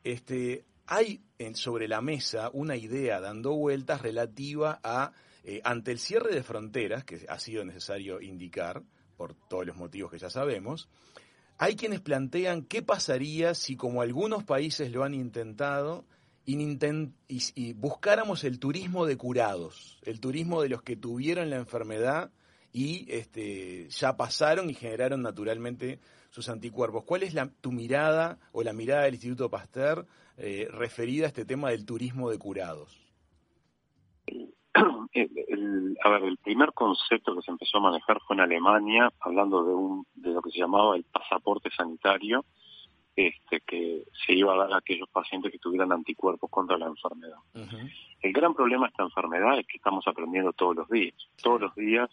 este 0.01 0.63
hay 0.87 1.21
en, 1.39 1.55
sobre 1.55 1.89
la 1.89 1.99
mesa 1.99 2.49
una 2.53 2.77
idea 2.77 3.19
dando 3.19 3.53
vueltas 3.53 4.01
relativa 4.01 4.79
a 4.81 5.11
eh, 5.43 5.59
ante 5.65 5.91
el 5.91 5.99
cierre 5.99 6.33
de 6.33 6.41
fronteras 6.41 7.03
que 7.03 7.25
ha 7.27 7.37
sido 7.37 7.65
necesario 7.65 8.21
indicar 8.21 8.81
por 9.17 9.35
todos 9.49 9.65
los 9.65 9.75
motivos 9.75 10.09
que 10.09 10.17
ya 10.17 10.29
sabemos. 10.29 10.87
Hay 11.57 11.75
quienes 11.75 11.99
plantean 11.99 12.63
qué 12.63 12.81
pasaría 12.81 13.55
si, 13.55 13.75
como 13.75 14.01
algunos 14.01 14.45
países 14.45 14.91
lo 14.91 15.03
han 15.03 15.13
intentado, 15.13 16.05
y, 16.45 17.73
buscáramos 17.73 18.43
el 18.43 18.59
turismo 18.59 19.05
de 19.05 19.17
curados, 19.17 19.99
el 20.03 20.19
turismo 20.19 20.61
de 20.61 20.69
los 20.69 20.81
que 20.83 20.95
tuvieron 20.95 21.49
la 21.49 21.57
enfermedad 21.57 22.31
y 22.71 23.05
este, 23.11 23.89
ya 23.89 24.15
pasaron 24.15 24.69
y 24.69 24.73
generaron 24.73 25.21
naturalmente 25.21 25.99
sus 26.29 26.49
anticuerpos. 26.49 27.03
¿Cuál 27.05 27.23
es 27.23 27.33
la, 27.33 27.49
tu 27.61 27.71
mirada 27.71 28.37
o 28.51 28.63
la 28.63 28.73
mirada 28.73 29.03
del 29.03 29.15
Instituto 29.15 29.49
Pasteur 29.49 30.05
eh, 30.37 30.67
referida 30.69 31.25
a 31.25 31.27
este 31.29 31.45
tema 31.45 31.69
del 31.69 31.85
turismo 31.85 32.29
de 32.29 32.37
curados? 32.37 33.01
a 34.75 36.09
ver, 36.09 36.23
el 36.23 36.37
primer 36.37 36.73
concepto 36.73 37.35
que 37.35 37.41
se 37.41 37.51
empezó 37.51 37.77
a 37.77 37.81
manejar 37.81 38.19
fue 38.27 38.35
en 38.35 38.41
Alemania, 38.41 39.11
hablando 39.21 39.63
de, 39.63 39.73
un, 39.73 40.05
de 40.13 40.31
lo 40.31 40.41
que 40.41 40.51
se 40.51 40.59
llamaba 40.59 40.95
el 40.95 41.05
pasaporte 41.05 41.69
sanitario, 41.71 42.45
este, 43.15 43.61
que 43.61 44.03
se 44.25 44.33
iba 44.33 44.53
a 44.53 44.57
dar 44.57 44.73
a 44.73 44.77
aquellos 44.77 45.09
pacientes 45.09 45.51
que 45.51 45.59
tuvieran 45.59 45.91
anticuerpos 45.91 46.49
contra 46.49 46.77
la 46.77 46.87
enfermedad. 46.87 47.37
El 48.21 48.33
gran 48.33 48.53
problema 48.53 48.87
de 48.87 48.89
esta 48.89 49.03
enfermedad 49.03 49.57
es 49.57 49.65
que 49.67 49.77
estamos 49.77 50.05
aprendiendo 50.07 50.51
todos 50.53 50.75
los 50.75 50.89
días. 50.89 51.15
Todos 51.41 51.61
los 51.61 51.75
días 51.75 52.09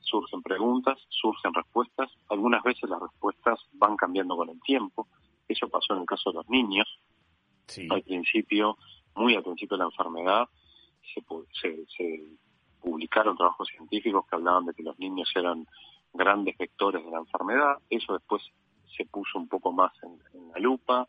surgen 0.00 0.42
preguntas, 0.42 0.98
surgen 1.08 1.54
respuestas. 1.54 2.10
Algunas 2.28 2.62
veces 2.64 2.90
las 2.90 3.00
respuestas 3.00 3.60
van 3.74 3.96
cambiando 3.96 4.36
con 4.36 4.48
el 4.48 4.60
tiempo. 4.62 5.06
Eso 5.46 5.68
pasó 5.68 5.94
en 5.94 6.00
el 6.00 6.06
caso 6.06 6.30
de 6.30 6.38
los 6.38 6.48
niños. 6.48 6.88
Al 7.88 8.02
principio, 8.02 8.76
muy 9.14 9.36
al 9.36 9.44
principio 9.44 9.76
de 9.76 9.84
la 9.84 9.90
enfermedad, 9.90 10.48
se, 11.60 11.86
se 11.96 12.20
publicaron 12.80 13.36
trabajos 13.36 13.68
científicos 13.68 14.24
que 14.28 14.34
hablaban 14.34 14.66
de 14.66 14.74
que 14.74 14.82
los 14.82 14.98
niños 14.98 15.30
eran 15.36 15.64
grandes 16.12 16.58
vectores 16.58 17.04
de 17.04 17.10
la 17.10 17.18
enfermedad. 17.18 17.78
Eso 17.88 18.14
después 18.14 18.42
se 18.96 19.04
puso 19.06 19.38
un 19.38 19.48
poco 19.48 19.72
más 19.72 19.92
en, 20.02 20.18
la 20.52 20.58
lupa 20.58 21.06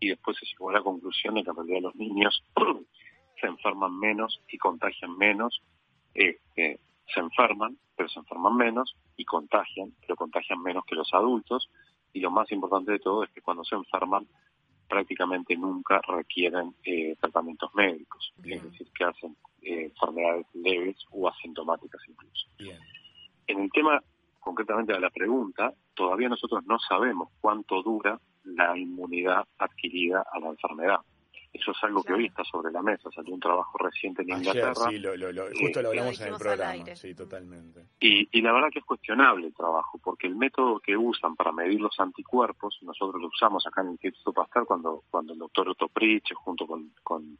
y 0.00 0.08
después 0.08 0.36
se 0.38 0.46
llegó 0.46 0.70
a 0.70 0.74
la 0.74 0.82
conclusión 0.82 1.34
de 1.34 1.44
que 1.44 1.50
en 1.50 1.56
realidad 1.56 1.80
los 1.82 1.96
niños 1.96 2.42
se 3.40 3.46
enferman 3.46 3.98
menos 3.98 4.40
y 4.48 4.58
contagian 4.58 5.16
menos, 5.16 5.62
este, 6.14 6.80
se 7.12 7.20
enferman, 7.20 7.76
pero 7.96 8.08
se 8.08 8.18
enferman 8.18 8.56
menos 8.56 8.96
y 9.16 9.24
contagian, 9.24 9.92
pero 10.00 10.16
contagian 10.16 10.62
menos 10.62 10.84
que 10.86 10.94
los 10.94 11.12
adultos. 11.12 11.70
Y 12.12 12.20
lo 12.20 12.30
más 12.30 12.50
importante 12.52 12.92
de 12.92 13.00
todo 13.00 13.24
es 13.24 13.30
que 13.30 13.40
cuando 13.40 13.64
se 13.64 13.74
enferman 13.74 14.26
prácticamente 14.88 15.56
nunca 15.56 16.00
requieren 16.06 16.74
eh, 16.84 17.16
tratamientos 17.20 17.74
médicos, 17.74 18.32
es 18.44 18.62
decir, 18.62 18.86
que 18.96 19.04
hacen 19.04 19.36
eh, 19.62 19.84
enfermedades 19.86 20.46
leves 20.54 20.96
o 21.10 21.28
asintomáticas 21.28 22.00
incluso. 22.08 22.46
En 23.46 23.60
el 23.60 23.72
tema 23.72 24.02
concretamente 24.44 24.92
a 24.92 25.00
la 25.00 25.10
pregunta, 25.10 25.72
todavía 25.94 26.28
nosotros 26.28 26.64
no 26.66 26.78
sabemos 26.78 27.30
cuánto 27.40 27.82
dura 27.82 28.20
la 28.44 28.76
inmunidad 28.76 29.44
adquirida 29.58 30.24
a 30.30 30.38
la 30.38 30.48
enfermedad. 30.48 30.98
Eso 31.54 31.70
es 31.70 31.76
algo 31.84 32.02
que 32.02 32.12
hoy 32.12 32.26
está 32.26 32.42
sobre 32.44 32.72
la 32.72 32.82
mesa. 32.82 33.08
Salió 33.14 33.32
un 33.32 33.38
trabajo 33.38 33.78
reciente 33.78 34.22
en 34.22 34.30
Inglaterra. 34.30 34.74
sí, 34.74 34.98
lo, 34.98 35.12
justo 35.56 35.82
lo 35.82 35.88
hablamos 35.90 36.20
en 36.20 36.28
el 36.28 36.34
programa. 36.34 36.96
Sí, 36.96 37.14
totalmente. 37.14 37.86
Y, 38.00 38.28
y, 38.36 38.42
la 38.42 38.52
verdad 38.52 38.70
que 38.72 38.80
es 38.80 38.84
cuestionable 38.84 39.46
el 39.46 39.54
trabajo, 39.54 40.00
porque 40.02 40.26
el 40.26 40.34
método 40.34 40.80
que 40.80 40.96
usan 40.96 41.36
para 41.36 41.52
medir 41.52 41.80
los 41.80 41.98
anticuerpos, 42.00 42.76
nosotros 42.82 43.22
lo 43.22 43.28
usamos 43.28 43.64
acá 43.68 43.82
en 43.82 43.86
el 43.86 43.92
Instituto 43.92 44.32
Pasteur 44.32 44.66
cuando, 44.66 45.04
cuando 45.08 45.32
el 45.32 45.38
doctor 45.38 45.68
Otto 45.68 45.86
Pritch, 45.86 46.34
junto 46.34 46.66
con, 46.66 46.92
con 47.04 47.38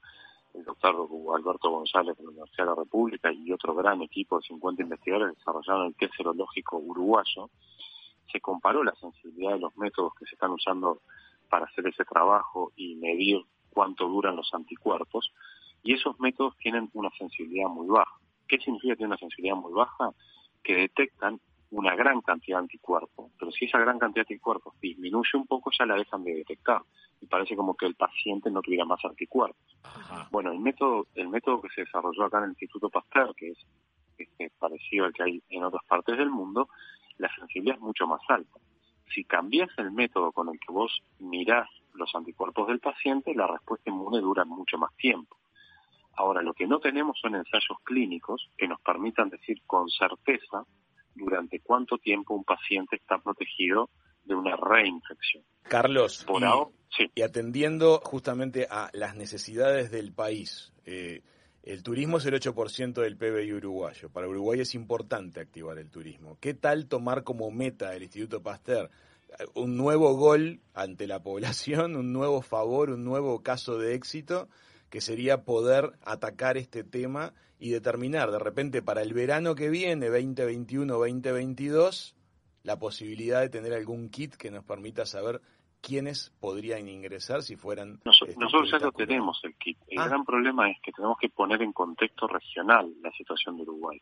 el 0.54 0.64
doctor 0.64 1.08
Alberto 1.34 1.70
González 1.70 2.16
de 2.16 2.22
la 2.22 2.30
Universidad 2.30 2.64
de 2.64 2.70
la 2.70 2.76
República 2.76 3.32
y 3.32 3.52
otro 3.52 3.74
gran 3.74 4.00
equipo 4.02 4.38
de 4.38 4.46
50 4.46 4.82
investigadores 4.82 5.36
desarrollaron 5.36 5.88
el 5.88 5.96
test 5.96 6.14
serológico 6.16 6.78
uruguayo, 6.78 7.50
se 8.30 8.40
comparó 8.40 8.84
la 8.84 8.94
sensibilidad 8.94 9.52
de 9.52 9.60
los 9.60 9.76
métodos 9.76 10.12
que 10.14 10.26
se 10.26 10.34
están 10.34 10.52
usando 10.52 11.00
para 11.48 11.66
hacer 11.66 11.86
ese 11.88 12.04
trabajo 12.04 12.72
y 12.76 12.94
medir 12.96 13.42
cuánto 13.70 14.08
duran 14.08 14.36
los 14.36 14.52
anticuerpos, 14.54 15.32
y 15.82 15.94
esos 15.94 16.18
métodos 16.20 16.56
tienen 16.58 16.88
una 16.94 17.10
sensibilidad 17.18 17.68
muy 17.68 17.88
baja. 17.88 18.16
¿Qué 18.48 18.58
significa 18.58 18.92
que 18.92 18.98
tienen 18.98 19.12
una 19.12 19.18
sensibilidad 19.18 19.56
muy 19.56 19.72
baja? 19.72 20.10
Que 20.62 20.76
detectan 20.76 21.40
una 21.70 21.94
gran 21.96 22.20
cantidad 22.20 22.58
de 22.58 22.62
anticuerpos, 22.62 23.32
pero 23.38 23.50
si 23.50 23.64
esa 23.64 23.78
gran 23.78 23.98
cantidad 23.98 24.24
de 24.24 24.34
anticuerpos 24.34 24.74
disminuye 24.80 25.30
un 25.34 25.46
poco, 25.46 25.70
ya 25.76 25.84
la 25.84 25.96
dejan 25.96 26.22
de 26.22 26.36
detectar 26.36 26.82
y 27.24 27.26
parece 27.26 27.56
como 27.56 27.74
que 27.74 27.86
el 27.86 27.94
paciente 27.94 28.50
no 28.50 28.60
tuviera 28.60 28.84
más 28.84 29.02
anticuerpos. 29.02 29.56
Bueno, 30.30 30.52
el 30.52 30.58
método, 30.58 31.06
el 31.14 31.28
método 31.28 31.62
que 31.62 31.70
se 31.70 31.80
desarrolló 31.80 32.24
acá 32.24 32.38
en 32.38 32.44
el 32.44 32.50
Instituto 32.50 32.90
Pasteur, 32.90 33.34
que 33.34 33.48
es 33.48 33.58
este, 34.18 34.50
parecido 34.58 35.06
al 35.06 35.14
que 35.14 35.22
hay 35.22 35.42
en 35.48 35.64
otras 35.64 35.82
partes 35.86 36.18
del 36.18 36.28
mundo, 36.28 36.68
la 37.16 37.34
sensibilidad 37.34 37.76
es 37.76 37.80
mucho 37.80 38.06
más 38.06 38.20
alta. 38.28 38.60
Si 39.14 39.24
cambias 39.24 39.70
el 39.78 39.90
método 39.90 40.32
con 40.32 40.50
el 40.50 40.60
que 40.60 40.70
vos 40.70 41.02
mirás 41.18 41.68
los 41.94 42.14
anticuerpos 42.14 42.68
del 42.68 42.80
paciente, 42.80 43.34
la 43.34 43.46
respuesta 43.46 43.88
inmune 43.88 44.20
dura 44.20 44.44
mucho 44.44 44.76
más 44.76 44.94
tiempo. 44.96 45.38
Ahora, 46.16 46.42
lo 46.42 46.52
que 46.52 46.66
no 46.66 46.78
tenemos 46.78 47.18
son 47.20 47.36
ensayos 47.36 47.78
clínicos 47.84 48.50
que 48.58 48.68
nos 48.68 48.80
permitan 48.82 49.30
decir 49.30 49.62
con 49.66 49.88
certeza 49.88 50.64
durante 51.14 51.60
cuánto 51.60 51.96
tiempo 51.96 52.34
un 52.34 52.44
paciente 52.44 52.96
está 52.96 53.16
protegido 53.18 53.88
de 54.24 54.34
una 54.34 54.56
reinfección. 54.56 55.44
Carlos, 55.62 56.26
y, 57.14 57.22
atendiendo 57.22 58.00
justamente 58.04 58.66
a 58.70 58.90
las 58.92 59.16
necesidades 59.16 59.90
del 59.90 60.12
país, 60.12 60.72
eh, 60.84 61.22
El 61.62 61.82
turismo 61.82 62.18
es 62.18 62.26
el 62.26 62.34
8% 62.34 63.00
del 63.00 63.16
PBI 63.16 63.54
uruguayo. 63.54 64.10
Para 64.10 64.28
Uruguay 64.28 64.60
es 64.60 64.74
importante 64.74 65.40
activar 65.40 65.78
el 65.78 65.90
turismo. 65.90 66.36
¿Qué 66.38 66.52
tal 66.52 66.88
tomar 66.88 67.24
como 67.24 67.50
meta 67.50 67.96
el 67.96 68.02
Instituto 68.02 68.42
Pasteur 68.42 68.90
un 69.54 69.76
nuevo 69.76 70.14
gol 70.14 70.60
ante 70.74 71.06
la 71.06 71.22
población, 71.22 71.96
un 71.96 72.12
nuevo 72.12 72.42
favor, 72.42 72.90
un 72.90 73.04
nuevo 73.04 73.42
caso 73.42 73.78
de 73.78 73.94
éxito, 73.94 74.48
que 74.90 75.00
sería 75.00 75.44
poder 75.44 75.92
atacar 76.04 76.56
este 76.56 76.84
tema 76.84 77.34
y 77.58 77.70
determinar 77.70 78.30
de 78.30 78.38
repente 78.38 78.82
para 78.82 79.02
el 79.02 79.12
verano 79.12 79.54
que 79.54 79.70
viene, 79.70 80.10
2021-2022, 80.10 82.14
la 82.64 82.78
posibilidad 82.78 83.40
de 83.40 83.50
tener 83.50 83.72
algún 83.72 84.10
kit 84.10 84.34
que 84.34 84.50
nos 84.50 84.64
permita 84.64 85.06
saber 85.06 85.40
quiénes 85.84 86.32
podrían 86.40 86.88
ingresar 86.88 87.42
si 87.42 87.56
fueran... 87.56 88.00
Este, 88.06 88.34
nosotros, 88.38 88.70
ya 88.70 88.78
lo 88.78 88.90
tenemos 88.92 89.38
el 89.44 89.54
kit. 89.56 89.76
El 89.86 89.98
ah. 89.98 90.08
gran 90.08 90.24
problema 90.24 90.70
es 90.70 90.80
que 90.80 90.92
tenemos 90.92 91.18
que 91.18 91.28
poner 91.28 91.60
en 91.60 91.72
contexto 91.72 92.26
regional 92.26 92.90
la 93.02 93.12
situación 93.12 93.56
de 93.56 93.62
Uruguay. 93.64 94.00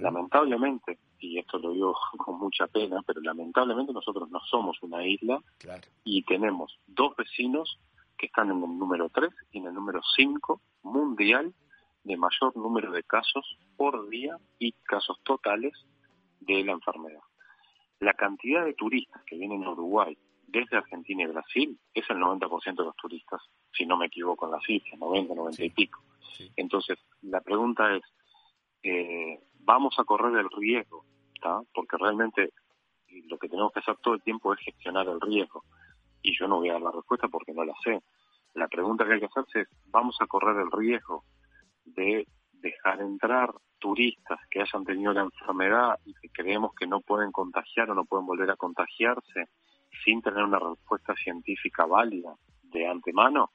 Lamentablemente, 0.00 0.98
y 1.18 1.38
esto 1.38 1.58
lo 1.58 1.72
digo 1.72 1.94
con 2.16 2.38
mucha 2.38 2.68
pena, 2.68 3.02
pero 3.04 3.20
lamentablemente 3.20 3.92
nosotros 3.92 4.30
no 4.30 4.38
somos 4.48 4.80
una 4.82 5.04
isla 5.04 5.42
y 6.04 6.22
tenemos 6.22 6.78
dos 6.86 7.16
vecinos 7.16 7.80
que 8.16 8.26
están 8.26 8.50
en 8.52 8.62
el 8.62 8.78
número 8.78 9.08
3 9.08 9.28
y 9.50 9.58
en 9.58 9.66
el 9.66 9.74
número 9.74 10.00
5 10.16 10.60
mundial 10.84 11.52
de 12.04 12.16
mayor 12.16 12.56
número 12.56 12.92
de 12.92 13.02
casos 13.02 13.58
por 13.76 14.08
día 14.08 14.38
y 14.60 14.70
casos 14.84 15.18
totales 15.24 15.72
de 16.40 16.62
la 16.62 16.72
enfermedad. 16.72 17.22
La 18.04 18.12
cantidad 18.12 18.62
de 18.66 18.74
turistas 18.74 19.22
que 19.24 19.38
vienen 19.38 19.64
a 19.64 19.70
Uruguay 19.70 20.14
desde 20.46 20.76
Argentina 20.76 21.22
y 21.22 21.26
Brasil 21.26 21.78
es 21.94 22.04
el 22.10 22.18
90% 22.18 22.76
de 22.76 22.84
los 22.84 22.96
turistas, 22.96 23.40
si 23.72 23.86
no 23.86 23.96
me 23.96 24.06
equivoco 24.06 24.44
en 24.44 24.52
la 24.52 24.60
cifra, 24.60 24.98
90, 24.98 25.34
90 25.34 25.64
y 25.64 25.70
pico. 25.70 26.02
Entonces, 26.54 26.98
la 27.22 27.40
pregunta 27.40 27.96
es, 27.96 28.02
eh, 28.82 29.40
¿vamos 29.60 29.94
a 29.98 30.04
correr 30.04 30.38
el 30.38 30.50
riesgo? 30.50 31.06
Porque 31.72 31.96
realmente 31.96 32.52
lo 33.28 33.38
que 33.38 33.48
tenemos 33.48 33.72
que 33.72 33.80
hacer 33.80 33.96
todo 34.02 34.14
el 34.14 34.22
tiempo 34.22 34.52
es 34.52 34.60
gestionar 34.60 35.08
el 35.08 35.20
riesgo. 35.22 35.64
Y 36.20 36.36
yo 36.38 36.46
no 36.46 36.58
voy 36.58 36.68
a 36.68 36.74
dar 36.74 36.82
la 36.82 36.92
respuesta 36.92 37.28
porque 37.28 37.54
no 37.54 37.64
la 37.64 37.74
sé. 37.82 38.02
La 38.52 38.68
pregunta 38.68 39.06
que 39.06 39.14
hay 39.14 39.20
que 39.20 39.26
hacerse 39.32 39.60
es, 39.62 39.68
¿vamos 39.86 40.18
a 40.20 40.26
correr 40.26 40.58
el 40.58 40.70
riesgo 40.70 41.24
de 41.86 42.26
dejar 42.64 43.00
entrar 43.02 43.54
turistas 43.78 44.40
que 44.50 44.62
hayan 44.62 44.84
tenido 44.84 45.12
la 45.12 45.22
enfermedad 45.22 45.98
y 46.06 46.14
que 46.14 46.30
creemos 46.30 46.74
que 46.74 46.86
no 46.86 47.00
pueden 47.02 47.30
contagiar 47.30 47.90
o 47.90 47.94
no 47.94 48.06
pueden 48.06 48.26
volver 48.26 48.50
a 48.50 48.56
contagiarse 48.56 49.48
sin 50.04 50.22
tener 50.22 50.42
una 50.42 50.58
respuesta 50.58 51.14
científica 51.14 51.84
válida 51.84 52.34
de 52.62 52.88
antemano? 52.88 53.50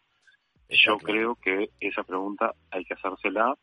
Yo 0.70 0.98
creo 1.00 1.36
que 1.36 1.72
esa 1.80 2.04
pregunta 2.04 2.54
hay 2.70 2.86
que 2.86 2.94
hacérsela 2.94 3.56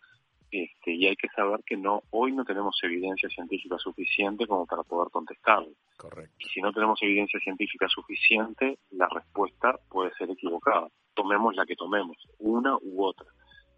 este, 0.51 0.93
y 0.93 1.07
hay 1.07 1.15
que 1.15 1.29
saber 1.29 1.61
que 1.65 1.77
no 1.77 2.03
hoy 2.11 2.33
no 2.33 2.45
tenemos 2.45 2.77
evidencia 2.83 3.29
científica 3.29 3.79
suficiente 3.79 4.47
como 4.47 4.67
para 4.67 4.83
poder 4.83 5.11
contestarlo. 5.13 5.71
Correcto. 5.97 6.35
Y 6.39 6.49
si 6.49 6.61
no 6.61 6.73
tenemos 6.73 7.01
evidencia 7.01 7.39
científica 7.39 7.87
suficiente, 7.89 8.79
la 8.91 9.09
respuesta 9.09 9.79
puede 9.89 10.13
ser 10.15 10.31
equivocada. 10.31 10.89
Tomemos 11.15 11.55
la 11.55 11.65
que 11.65 11.77
tomemos, 11.77 12.17
una 12.39 12.77
u 12.77 13.05
otra. 13.05 13.27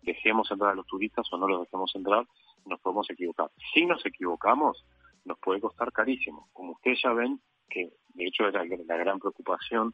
Dejemos 0.08 0.50
entrar 0.50 0.70
a 0.70 0.74
los 0.74 0.86
turistas 0.86 1.30
o 1.30 1.36
no 1.36 1.46
los 1.46 1.60
dejemos 1.60 1.94
entrar, 1.94 2.26
nos 2.64 2.80
podemos 2.80 3.10
equivocar. 3.10 3.50
Si 3.74 3.84
nos 3.84 4.04
equivocamos, 4.06 4.82
nos 5.26 5.38
puede 5.38 5.60
costar 5.60 5.92
carísimo. 5.92 6.48
Como 6.54 6.72
ustedes 6.72 6.98
ya 7.04 7.12
ven, 7.12 7.38
que 7.68 7.92
de 8.14 8.26
hecho 8.26 8.48
era 8.48 8.64
la 8.64 8.96
gran 8.96 9.18
preocupación 9.18 9.92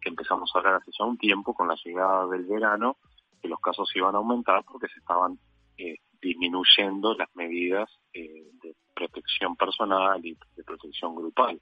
que 0.00 0.10
empezamos 0.10 0.52
a 0.54 0.58
hablar 0.58 0.74
hace 0.74 0.92
ya 0.96 1.04
un 1.04 1.18
tiempo 1.18 1.52
con 1.52 1.66
la 1.66 1.74
llegada 1.84 2.28
del 2.28 2.44
verano, 2.44 2.96
que 3.42 3.48
los 3.48 3.58
casos 3.58 3.90
iban 3.96 4.14
a 4.14 4.18
aumentar 4.18 4.62
porque 4.70 4.86
se 4.86 5.00
estaban 5.00 5.36
eh, 5.78 5.96
disminuyendo 6.22 7.14
las 7.14 7.34
medidas 7.34 7.90
eh, 8.12 8.52
de 8.62 8.76
protección 8.94 9.56
personal 9.56 10.24
y 10.24 10.38
de 10.54 10.62
protección 10.62 11.16
grupal. 11.16 11.60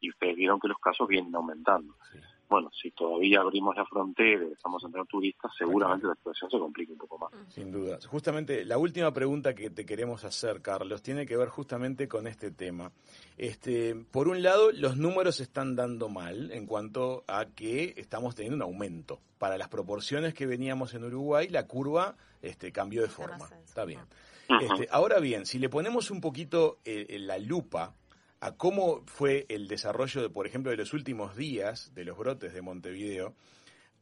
Y 0.00 0.10
ustedes 0.10 0.34
vieron 0.34 0.58
que 0.58 0.66
los 0.66 0.78
casos 0.78 1.06
vienen 1.06 1.32
aumentando 1.36 1.94
bueno, 2.48 2.70
si 2.80 2.90
todavía 2.90 3.40
abrimos 3.40 3.76
la 3.76 3.84
frontera 3.86 4.44
y 4.44 4.50
dejamos 4.50 4.84
entrar 4.84 5.06
turistas, 5.06 5.50
seguramente 5.56 6.06
la 6.06 6.14
situación 6.14 6.50
se 6.50 6.58
complica 6.58 6.92
un 6.92 6.98
poco 6.98 7.18
más. 7.18 7.30
Sin 7.48 7.70
duda. 7.72 7.98
Justamente 8.08 8.64
la 8.64 8.78
última 8.78 9.12
pregunta 9.12 9.54
que 9.54 9.70
te 9.70 9.84
queremos 9.86 10.24
hacer, 10.24 10.62
Carlos, 10.62 11.02
tiene 11.02 11.26
que 11.26 11.36
ver 11.36 11.48
justamente 11.48 12.08
con 12.08 12.26
este 12.26 12.50
tema. 12.50 12.92
Este, 13.36 13.94
por 13.94 14.28
un 14.28 14.42
lado, 14.42 14.70
los 14.72 14.96
números 14.96 15.40
están 15.40 15.76
dando 15.76 16.08
mal 16.08 16.50
en 16.52 16.66
cuanto 16.66 17.24
a 17.26 17.46
que 17.46 17.94
estamos 17.96 18.34
teniendo 18.34 18.56
un 18.56 18.62
aumento. 18.62 19.20
Para 19.38 19.58
las 19.58 19.68
proporciones 19.68 20.32
que 20.32 20.46
veníamos 20.46 20.94
en 20.94 21.04
Uruguay, 21.04 21.48
la 21.48 21.66
curva 21.66 22.16
este, 22.40 22.72
cambió 22.72 23.02
de 23.02 23.08
forma. 23.08 23.48
Está 23.64 23.84
bien. 23.84 24.00
Este, 24.60 24.88
ahora 24.90 25.20
bien, 25.20 25.46
si 25.46 25.58
le 25.58 25.68
ponemos 25.68 26.10
un 26.10 26.20
poquito 26.20 26.78
eh, 26.84 27.16
la 27.18 27.38
lupa 27.38 27.94
a 28.44 28.52
cómo 28.52 29.00
fue 29.06 29.46
el 29.48 29.68
desarrollo, 29.68 30.20
de, 30.20 30.28
por 30.28 30.46
ejemplo, 30.46 30.70
de 30.70 30.76
los 30.76 30.92
últimos 30.92 31.34
días 31.34 31.92
de 31.94 32.04
los 32.04 32.18
brotes 32.18 32.52
de 32.52 32.60
Montevideo, 32.60 33.34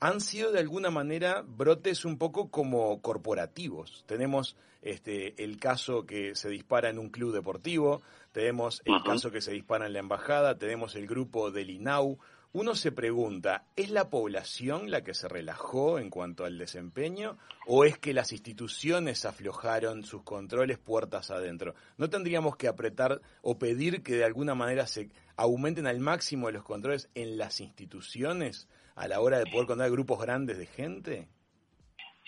han 0.01 0.21
sido 0.21 0.51
de 0.51 0.59
alguna 0.59 0.91
manera 0.91 1.45
brotes 1.47 2.05
un 2.05 2.19
poco 2.19 2.51
como 2.51 3.01
corporativos. 3.03 4.03
Tenemos 4.09 4.57
este, 4.83 5.45
el 5.45 5.61
caso 5.61 6.07
que 6.07 6.35
se 6.35 6.49
dispara 6.49 6.91
en 6.91 6.99
un 6.99 7.11
club 7.11 7.33
deportivo, 7.33 8.03
tenemos 8.33 8.83
el 8.85 9.01
caso 9.05 9.31
que 9.31 9.41
se 9.41 9.53
dispara 9.53 9.87
en 9.87 9.93
la 9.93 10.01
embajada, 10.01 10.59
tenemos 10.59 10.97
el 10.97 11.07
grupo 11.07 11.53
del 11.53 11.71
INAU, 11.71 12.19
uno 12.55 12.75
se 12.75 12.93
pregunta, 12.93 13.65
¿es 13.77 13.91
la 13.91 14.11
población 14.11 14.91
la 14.91 15.03
que 15.03 15.15
se 15.15 15.27
relajó 15.27 15.99
en 15.99 16.11
cuanto 16.11 16.45
al 16.45 16.59
desempeño 16.59 17.38
o 17.67 17.85
es 17.85 17.99
que 17.99 18.12
las 18.12 18.33
instituciones 18.33 19.25
aflojaron 19.25 20.05
sus 20.05 20.23
controles 20.23 20.79
puertas 20.79 21.31
adentro? 21.31 21.75
¿No 21.97 22.11
tendríamos 22.11 22.57
que 22.57 22.69
apretar 22.69 23.23
o 23.41 23.59
pedir 23.59 24.03
que 24.03 24.17
de 24.17 24.25
alguna 24.25 24.55
manera 24.55 24.87
se 24.87 25.09
aumenten 25.37 25.87
al 25.87 26.01
máximo 26.01 26.51
los 26.51 26.62
controles 26.62 27.11
en 27.15 27.38
las 27.38 27.61
instituciones 27.61 28.69
a 28.97 29.09
la 29.09 29.21
hora 29.21 29.38
de 29.38 29.47
poder 29.47 29.67
controlar 29.67 29.91
grupos 29.91 30.21
grandes 30.21 30.59
de 30.59 30.67
gente? 30.67 31.29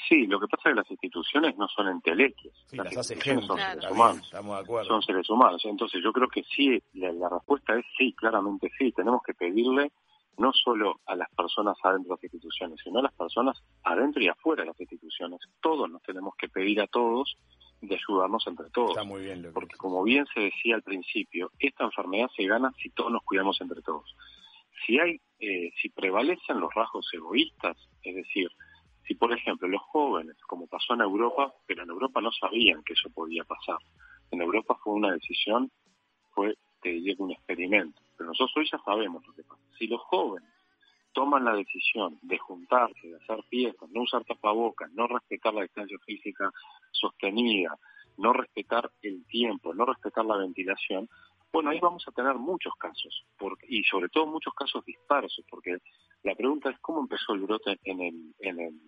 Sí, 0.08 0.26
lo 0.26 0.40
que 0.40 0.48
pasa 0.48 0.68
es 0.68 0.72
que 0.72 0.80
las 0.80 0.90
instituciones 0.90 1.56
no 1.56 1.68
son 1.68 1.88
entelequios. 1.88 2.54
Sí, 2.66 2.76
las, 2.76 2.96
hace 2.96 3.16
gente, 3.16 3.46
son 3.46 3.58
seres 3.58 3.90
humanos. 3.90 4.24
estamos 4.24 4.56
de 4.56 4.62
acuerdo. 4.62 4.88
Son 4.88 5.02
seres 5.02 5.28
humanos. 5.30 5.62
Entonces 5.64 6.02
yo 6.02 6.12
creo 6.12 6.28
que 6.28 6.42
sí, 6.44 6.82
la 6.94 7.28
respuesta 7.28 7.78
es 7.78 7.84
sí, 7.96 8.12
claramente 8.12 8.70
sí. 8.78 8.92
Tenemos 8.92 9.22
que 9.22 9.34
pedirle 9.34 9.92
no 10.38 10.52
solo 10.52 11.00
a 11.06 11.16
las 11.16 11.28
personas 11.34 11.76
adentro 11.82 12.10
de 12.10 12.16
las 12.16 12.24
instituciones, 12.24 12.80
sino 12.82 12.98
a 13.00 13.02
las 13.02 13.14
personas 13.14 13.62
adentro 13.82 14.22
y 14.22 14.28
afuera 14.28 14.62
de 14.62 14.68
las 14.68 14.80
instituciones. 14.80 15.40
Todos 15.60 15.90
nos 15.90 16.02
tenemos 16.02 16.34
que 16.36 16.48
pedir 16.48 16.80
a 16.80 16.86
todos 16.86 17.36
de 17.80 17.94
ayudarnos 17.96 18.46
entre 18.46 18.70
todos. 18.70 18.90
Está 18.90 19.04
muy 19.04 19.22
bien. 19.22 19.50
porque 19.52 19.76
como 19.76 20.02
bien 20.02 20.26
se 20.34 20.40
decía 20.40 20.74
al 20.74 20.82
principio, 20.82 21.50
esta 21.58 21.84
enfermedad 21.84 22.28
se 22.36 22.46
gana 22.46 22.72
si 22.82 22.90
todos 22.90 23.12
nos 23.12 23.22
cuidamos 23.22 23.60
entre 23.60 23.82
todos. 23.82 24.16
Si 24.86 24.98
hay, 24.98 25.20
eh, 25.38 25.70
si 25.80 25.88
prevalecen 25.90 26.60
los 26.60 26.72
rasgos 26.74 27.08
egoístas, 27.12 27.76
es 28.02 28.14
decir, 28.14 28.48
si 29.06 29.14
por 29.14 29.32
ejemplo 29.32 29.68
los 29.68 29.82
jóvenes, 29.82 30.36
como 30.46 30.66
pasó 30.66 30.94
en 30.94 31.02
Europa, 31.02 31.54
pero 31.66 31.82
en 31.82 31.90
Europa 31.90 32.20
no 32.20 32.32
sabían 32.32 32.82
que 32.84 32.94
eso 32.94 33.10
podía 33.10 33.44
pasar. 33.44 33.78
En 34.30 34.40
Europa 34.40 34.78
fue 34.82 34.94
una 34.94 35.12
decisión, 35.12 35.70
fue, 36.30 36.54
te 36.80 36.90
diría, 36.90 37.14
un 37.18 37.32
experimento 37.32 38.03
nosotros 38.24 38.56
hoy 38.56 38.68
ya 38.70 38.78
sabemos 38.84 39.26
lo 39.26 39.34
que 39.34 39.42
pasa. 39.44 39.62
Si 39.78 39.86
los 39.86 40.00
jóvenes 40.02 40.48
toman 41.12 41.44
la 41.44 41.54
decisión 41.54 42.18
de 42.22 42.38
juntarse, 42.38 43.08
de 43.08 43.16
hacer 43.16 43.42
fiestas, 43.44 43.88
no 43.90 44.02
usar 44.02 44.24
tapabocas, 44.24 44.90
no 44.92 45.06
respetar 45.06 45.54
la 45.54 45.62
distancia 45.62 45.96
física 46.04 46.50
sostenida, 46.90 47.78
no 48.18 48.32
respetar 48.32 48.90
el 49.02 49.24
tiempo, 49.26 49.74
no 49.74 49.86
respetar 49.86 50.24
la 50.24 50.36
ventilación, 50.36 51.08
bueno, 51.52 51.70
ahí 51.70 51.78
vamos 51.78 52.04
a 52.08 52.10
tener 52.10 52.34
muchos 52.34 52.74
casos, 52.74 53.24
y 53.68 53.84
sobre 53.84 54.08
todo 54.08 54.26
muchos 54.26 54.52
casos 54.54 54.84
dispersos, 54.84 55.44
porque 55.48 55.78
la 56.24 56.34
pregunta 56.34 56.68
es 56.68 56.78
cómo 56.80 57.00
empezó 57.00 57.32
el 57.34 57.42
brote 57.42 57.78
en 57.84 58.00
el, 58.00 58.34
en 58.40 58.60
el 58.60 58.80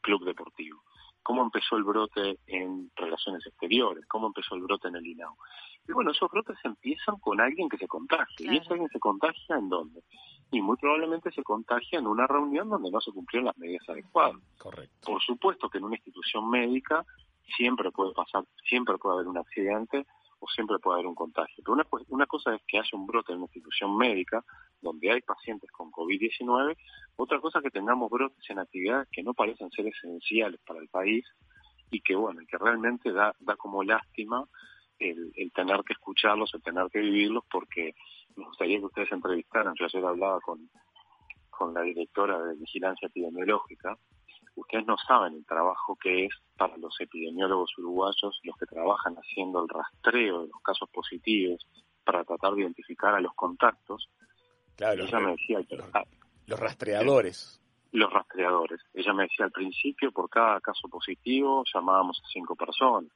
club 0.00 0.24
deportivo, 0.24 0.84
cómo 1.22 1.42
empezó 1.42 1.76
el 1.76 1.84
brote 1.84 2.38
en 2.46 2.90
relaciones 2.96 3.46
exteriores, 3.46 4.04
cómo 4.06 4.28
empezó 4.28 4.54
el 4.54 4.62
brote 4.62 4.88
en 4.88 4.96
el 4.96 5.06
INAU. 5.06 5.36
Y 5.88 5.92
bueno, 5.92 6.10
esos 6.10 6.30
brotes 6.30 6.56
empiezan 6.64 7.18
con 7.18 7.40
alguien 7.40 7.68
que 7.68 7.78
se 7.78 7.88
contagia. 7.88 8.52
¿Y 8.52 8.56
ese 8.56 8.72
alguien 8.72 8.88
se 8.90 9.00
contagia 9.00 9.56
en 9.56 9.68
dónde? 9.68 10.02
Y 10.50 10.60
muy 10.60 10.76
probablemente 10.76 11.30
se 11.32 11.42
contagia 11.42 11.98
en 11.98 12.06
una 12.06 12.26
reunión 12.26 12.68
donde 12.68 12.90
no 12.90 13.00
se 13.00 13.12
cumplieron 13.12 13.46
las 13.46 13.58
medidas 13.58 13.88
adecuadas. 13.88 14.36
Correcto. 14.58 14.94
Por 15.04 15.22
supuesto 15.22 15.68
que 15.68 15.78
en 15.78 15.84
una 15.84 15.96
institución 15.96 16.48
médica 16.48 17.04
siempre 17.56 17.90
puede 17.90 18.12
pasar, 18.12 18.44
siempre 18.68 18.98
puede 18.98 19.16
haber 19.16 19.28
un 19.28 19.38
accidente 19.38 20.06
o 20.38 20.46
siempre 20.48 20.78
puede 20.78 20.96
haber 20.96 21.06
un 21.06 21.14
contagio. 21.14 21.62
Pero 21.64 21.74
una, 21.74 21.86
una 22.08 22.26
cosa 22.26 22.54
es 22.54 22.62
que 22.66 22.78
haya 22.78 22.90
un 22.92 23.06
brote 23.06 23.32
en 23.32 23.38
una 23.38 23.46
institución 23.46 23.96
médica 23.96 24.44
donde 24.82 25.10
hay 25.10 25.20
pacientes 25.22 25.70
con 25.70 25.90
COVID-19, 25.90 26.76
otra 27.16 27.40
cosa 27.40 27.60
que 27.60 27.70
tengamos 27.70 28.10
brotes 28.10 28.44
en 28.50 28.58
actividades 28.58 29.08
que 29.10 29.22
no 29.22 29.34
parecen 29.34 29.70
ser 29.70 29.86
esenciales 29.86 30.60
para 30.66 30.80
el 30.80 30.88
país 30.88 31.24
y 31.90 32.00
que, 32.00 32.14
bueno, 32.14 32.40
que 32.48 32.58
realmente 32.58 33.12
da, 33.12 33.34
da 33.40 33.56
como 33.56 33.82
lástima 33.82 34.44
el, 34.98 35.32
tener 35.54 35.82
que 35.84 35.94
escucharlos, 35.94 36.52
el 36.54 36.62
tener 36.62 36.88
que 36.90 37.00
vivirlos, 37.00 37.44
porque 37.50 37.94
me 38.36 38.44
gustaría 38.44 38.78
que 38.78 38.86
ustedes 38.86 39.12
entrevistaran. 39.12 39.74
Yo 39.78 39.86
ayer 39.86 40.04
hablaba 40.04 40.40
con, 40.40 40.70
con 41.50 41.74
la 41.74 41.82
directora 41.82 42.40
de 42.42 42.56
Vigilancia 42.56 43.08
Epidemiológica 43.08 43.96
ustedes 44.54 44.86
no 44.86 44.96
saben 44.98 45.34
el 45.34 45.46
trabajo 45.46 45.96
que 45.96 46.26
es 46.26 46.34
para 46.56 46.76
los 46.76 46.94
epidemiólogos 47.00 47.76
uruguayos, 47.78 48.40
los 48.42 48.56
que 48.56 48.66
trabajan 48.66 49.14
haciendo 49.14 49.62
el 49.62 49.68
rastreo 49.68 50.42
de 50.42 50.48
los 50.48 50.62
casos 50.62 50.88
positivos 50.90 51.66
para 52.04 52.24
tratar 52.24 52.54
de 52.54 52.62
identificar 52.62 53.14
a 53.14 53.20
los 53.20 53.32
contactos. 53.34 54.08
Claro, 54.82 55.04
ella 55.04 55.20
me 55.20 55.30
decía, 55.30 55.60
los, 56.46 56.58
rastreadores. 56.58 57.60
Los 57.92 58.12
rastreadores. 58.12 58.80
Ella 58.92 59.12
me 59.12 59.22
decía 59.22 59.44
al 59.44 59.52
principio, 59.52 60.10
por 60.10 60.28
cada 60.28 60.60
caso 60.60 60.88
positivo 60.88 61.62
llamábamos 61.72 62.20
a 62.20 62.26
cinco 62.32 62.56
personas, 62.56 63.12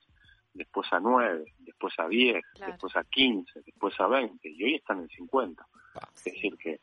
después 0.54 0.86
a 0.92 1.00
nueve, 1.00 1.54
después 1.58 1.92
a 1.98 2.06
diez, 2.06 2.44
después 2.64 2.94
a 2.94 3.02
quince, 3.02 3.62
después 3.66 3.98
a 3.98 4.06
veinte, 4.06 4.48
y 4.48 4.62
hoy 4.62 4.74
están 4.76 5.00
en 5.00 5.08
cincuenta. 5.08 5.66
Ah, 5.96 6.08
es 6.14 6.24
decir, 6.34 6.56
que 6.56 6.78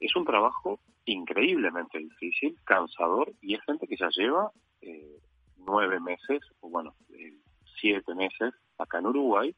es 0.00 0.16
un 0.16 0.24
trabajo 0.24 0.80
increíblemente 1.04 1.98
difícil, 1.98 2.58
cansador, 2.64 3.32
y 3.40 3.54
es 3.54 3.62
gente 3.62 3.86
que 3.86 3.96
ya 3.96 4.08
lleva 4.08 4.50
eh, 4.80 5.20
nueve 5.58 6.00
meses, 6.00 6.42
o 6.58 6.70
bueno, 6.70 6.96
eh, 7.10 7.38
siete 7.80 8.16
meses 8.16 8.52
acá 8.78 8.98
en 8.98 9.06
Uruguay, 9.06 9.54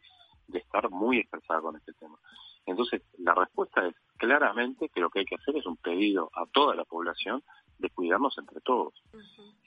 de 0.49 0.59
estar 0.59 0.91
muy 0.91 1.21
estresada 1.21 1.63
con 1.63 1.77
este 1.77 1.95
tema. 1.95 2.19
Entonces, 2.67 3.01
la 3.17 3.33
respuesta 3.33 3.87
es 3.87 3.95
claramente 4.17 4.89
que 4.89 5.01
lo 5.01 5.11
que 5.11 5.21
hay 5.21 5.25
que 5.25 5.37
hacer 5.37 5.57
es 5.57 5.67
un 5.67 5.77
pedido 5.77 6.31
a 6.35 6.47
toda 6.47 6.75
la 6.75 6.85
población 6.85 7.43
de 7.79 7.91
cuidarnos 7.91 8.37
entre 8.39 8.61
todos. 8.61 8.95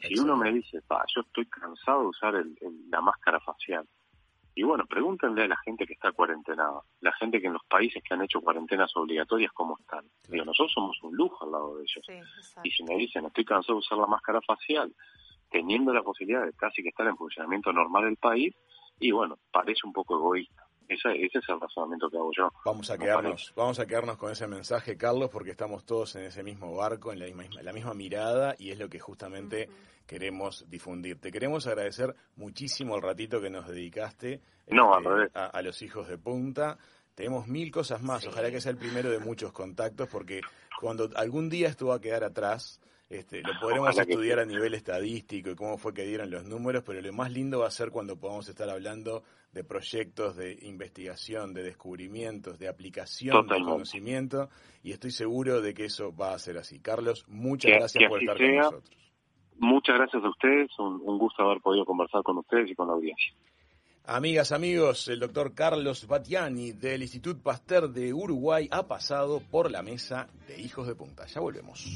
Si 0.01 0.17
uno 0.19 0.35
me 0.35 0.51
dice, 0.51 0.81
pa, 0.81 1.03
yo 1.13 1.21
estoy 1.21 1.45
cansado 1.45 2.01
de 2.01 2.07
usar 2.07 2.33
la 2.89 3.01
máscara 3.01 3.39
facial, 3.39 3.88
y 4.55 4.63
bueno, 4.63 4.85
pregúntenle 4.88 5.43
a 5.43 5.47
la 5.47 5.57
gente 5.57 5.85
que 5.85 5.93
está 5.93 6.12
cuarentenada, 6.12 6.81
la 6.99 7.13
gente 7.13 7.39
que 7.39 7.47
en 7.47 7.53
los 7.53 7.63
países 7.65 8.03
que 8.03 8.13
han 8.13 8.23
hecho 8.23 8.41
cuarentenas 8.41 8.91
obligatorias, 8.95 9.53
¿cómo 9.53 9.77
están? 9.79 10.03
Digo, 10.27 10.43
nosotros 10.43 10.73
somos 10.73 11.01
un 11.01 11.15
lujo 11.15 11.45
al 11.45 11.51
lado 11.51 11.77
de 11.77 11.83
ellos. 11.83 12.27
y 12.63 12.71
si 12.71 12.83
me 12.83 12.97
dicen, 12.97 13.25
estoy 13.25 13.45
cansado 13.45 13.75
de 13.75 13.79
usar 13.79 13.97
la 13.99 14.07
máscara 14.07 14.41
facial, 14.41 14.93
teniendo 15.49 15.93
la 15.93 16.03
posibilidad 16.03 16.45
de 16.45 16.51
casi 16.53 16.83
que 16.83 16.89
estar 16.89 17.07
en 17.07 17.15
funcionamiento 17.15 17.71
normal 17.71 18.03
del 18.03 18.17
país, 18.17 18.53
y 18.99 19.12
bueno, 19.12 19.38
parece 19.51 19.81
un 19.85 19.93
poco 19.93 20.15
egoísta. 20.17 20.68
Ese, 20.89 21.10
ese, 21.23 21.38
es 21.38 21.47
el 21.47 21.60
razonamiento 21.60 22.10
que 22.10 22.17
hago 22.17 22.32
yo. 22.36 22.52
Vamos 22.65 22.89
a 22.89 22.97
quedarnos, 22.97 23.54
vamos 23.56 23.80
a 23.80 23.86
quedarnos 23.86 24.17
con 24.17 24.32
ese 24.32 24.47
mensaje, 24.47 24.97
Carlos, 24.97 25.30
porque 25.32 25.52
estamos 25.52 25.86
todos 25.86 26.15
en 26.15 26.23
ese 26.23 26.41
mismo 26.41 26.75
barco, 26.75 27.13
en 27.13 27.19
la 27.19 27.25
misma, 27.25 27.43
la 27.62 27.71
misma 27.71 27.93
mirada, 27.93 28.56
y 28.58 28.71
es 28.71 28.80
lo 28.80 28.89
que 28.89 28.99
justamente 28.99 29.69
queremos 30.08 30.65
difundir. 30.67 31.21
Te 31.21 31.32
queremos 31.32 31.67
agradecer 31.67 32.15
muchísimo 32.36 32.95
el 32.95 33.04
ratito 33.04 33.39
que 33.39 33.52
nos 33.52 33.67
dedicaste 33.67 34.41
no, 34.67 34.97
este, 34.97 35.39
a, 35.39 35.62
los 35.62 35.80
hijos 35.84 36.08
de 36.08 36.17
punta. 36.17 36.80
Tenemos 37.13 37.47
mil 37.47 37.69
cosas 37.69 38.02
más, 38.02 38.25
ojalá 38.25 38.49
que 38.49 38.60
sea 38.60 38.71
el 38.71 38.78
primero 38.80 39.12
de 39.12 39.19
muchos 39.19 39.52
contactos, 39.52 40.10
porque 40.10 40.41
cuando 40.82 41.08
algún 41.15 41.49
día 41.49 41.67
esto 41.67 41.88
va 41.88 41.95
a 41.95 42.02
quedar 42.02 42.23
atrás, 42.23 42.82
este, 43.10 43.41
lo 43.41 43.60
podremos 43.60 43.98
estudiar 43.98 44.39
a 44.39 44.45
nivel 44.45 44.76
estadístico 44.76 45.50
y 45.50 45.56
cómo 45.56 45.78
fue 45.80 45.95
que 45.95 46.06
dieron 46.06 46.30
los 46.30 46.45
números, 46.45 46.84
pero 46.86 47.02
lo 47.02 47.12
más 47.12 47.32
lindo 47.32 47.60
va 47.60 47.67
a 47.67 47.72
ser 47.72 47.89
cuando 47.89 48.19
podamos 48.19 48.48
estar 48.48 48.69
hablando 48.69 49.24
de 49.52 49.63
proyectos 49.63 50.36
de 50.36 50.60
investigación, 50.62 51.54
de 51.54 51.63
descubrimientos, 51.63 52.60
de 52.60 52.67
aplicación 52.67 53.48
del 53.48 53.63
conocimiento, 53.63 54.50
y 54.84 54.91
estoy 54.91 55.10
seguro 55.10 55.60
de 55.60 55.74
que 55.74 55.86
eso 55.86 56.15
va 56.15 56.34
a 56.34 56.39
ser 56.39 56.60
así. 56.60 56.80
Carlos, 56.80 57.26
muchas 57.28 57.72
gracias 57.72 58.10
por 58.10 58.19
estar 58.22 58.38
con 58.38 58.56
nosotros. 58.56 58.91
Muchas 59.58 59.95
gracias 59.95 60.24
a 60.24 60.30
ustedes, 60.30 60.69
un, 60.78 61.17
gusto 61.17 61.43
haber 61.43 61.62
podido 61.62 61.86
conversar 61.86 62.22
con 62.22 62.38
ustedes 62.38 62.69
y 62.69 62.76
con 62.76 62.88
la 62.88 62.93
audiencia. 62.93 63.34
Amigas, 64.06 64.52
amigos, 64.52 65.08
el 65.08 65.19
doctor 65.19 65.54
Carlos 65.54 66.08
Batiani 66.08 66.72
del 66.72 67.02
Instituto 67.02 67.41
Pasteur 67.43 67.89
de 67.89 68.13
Uruguay 68.13 68.67
ha 68.72 68.88
pasado 68.88 69.41
por 69.52 69.69
la 69.69 69.82
mesa 69.82 70.28
de 70.48 70.62
Hijos 70.62 70.88
de 70.88 70.95
Punta. 70.95 71.26
Ya 71.26 71.41
volvemos. 71.41 71.95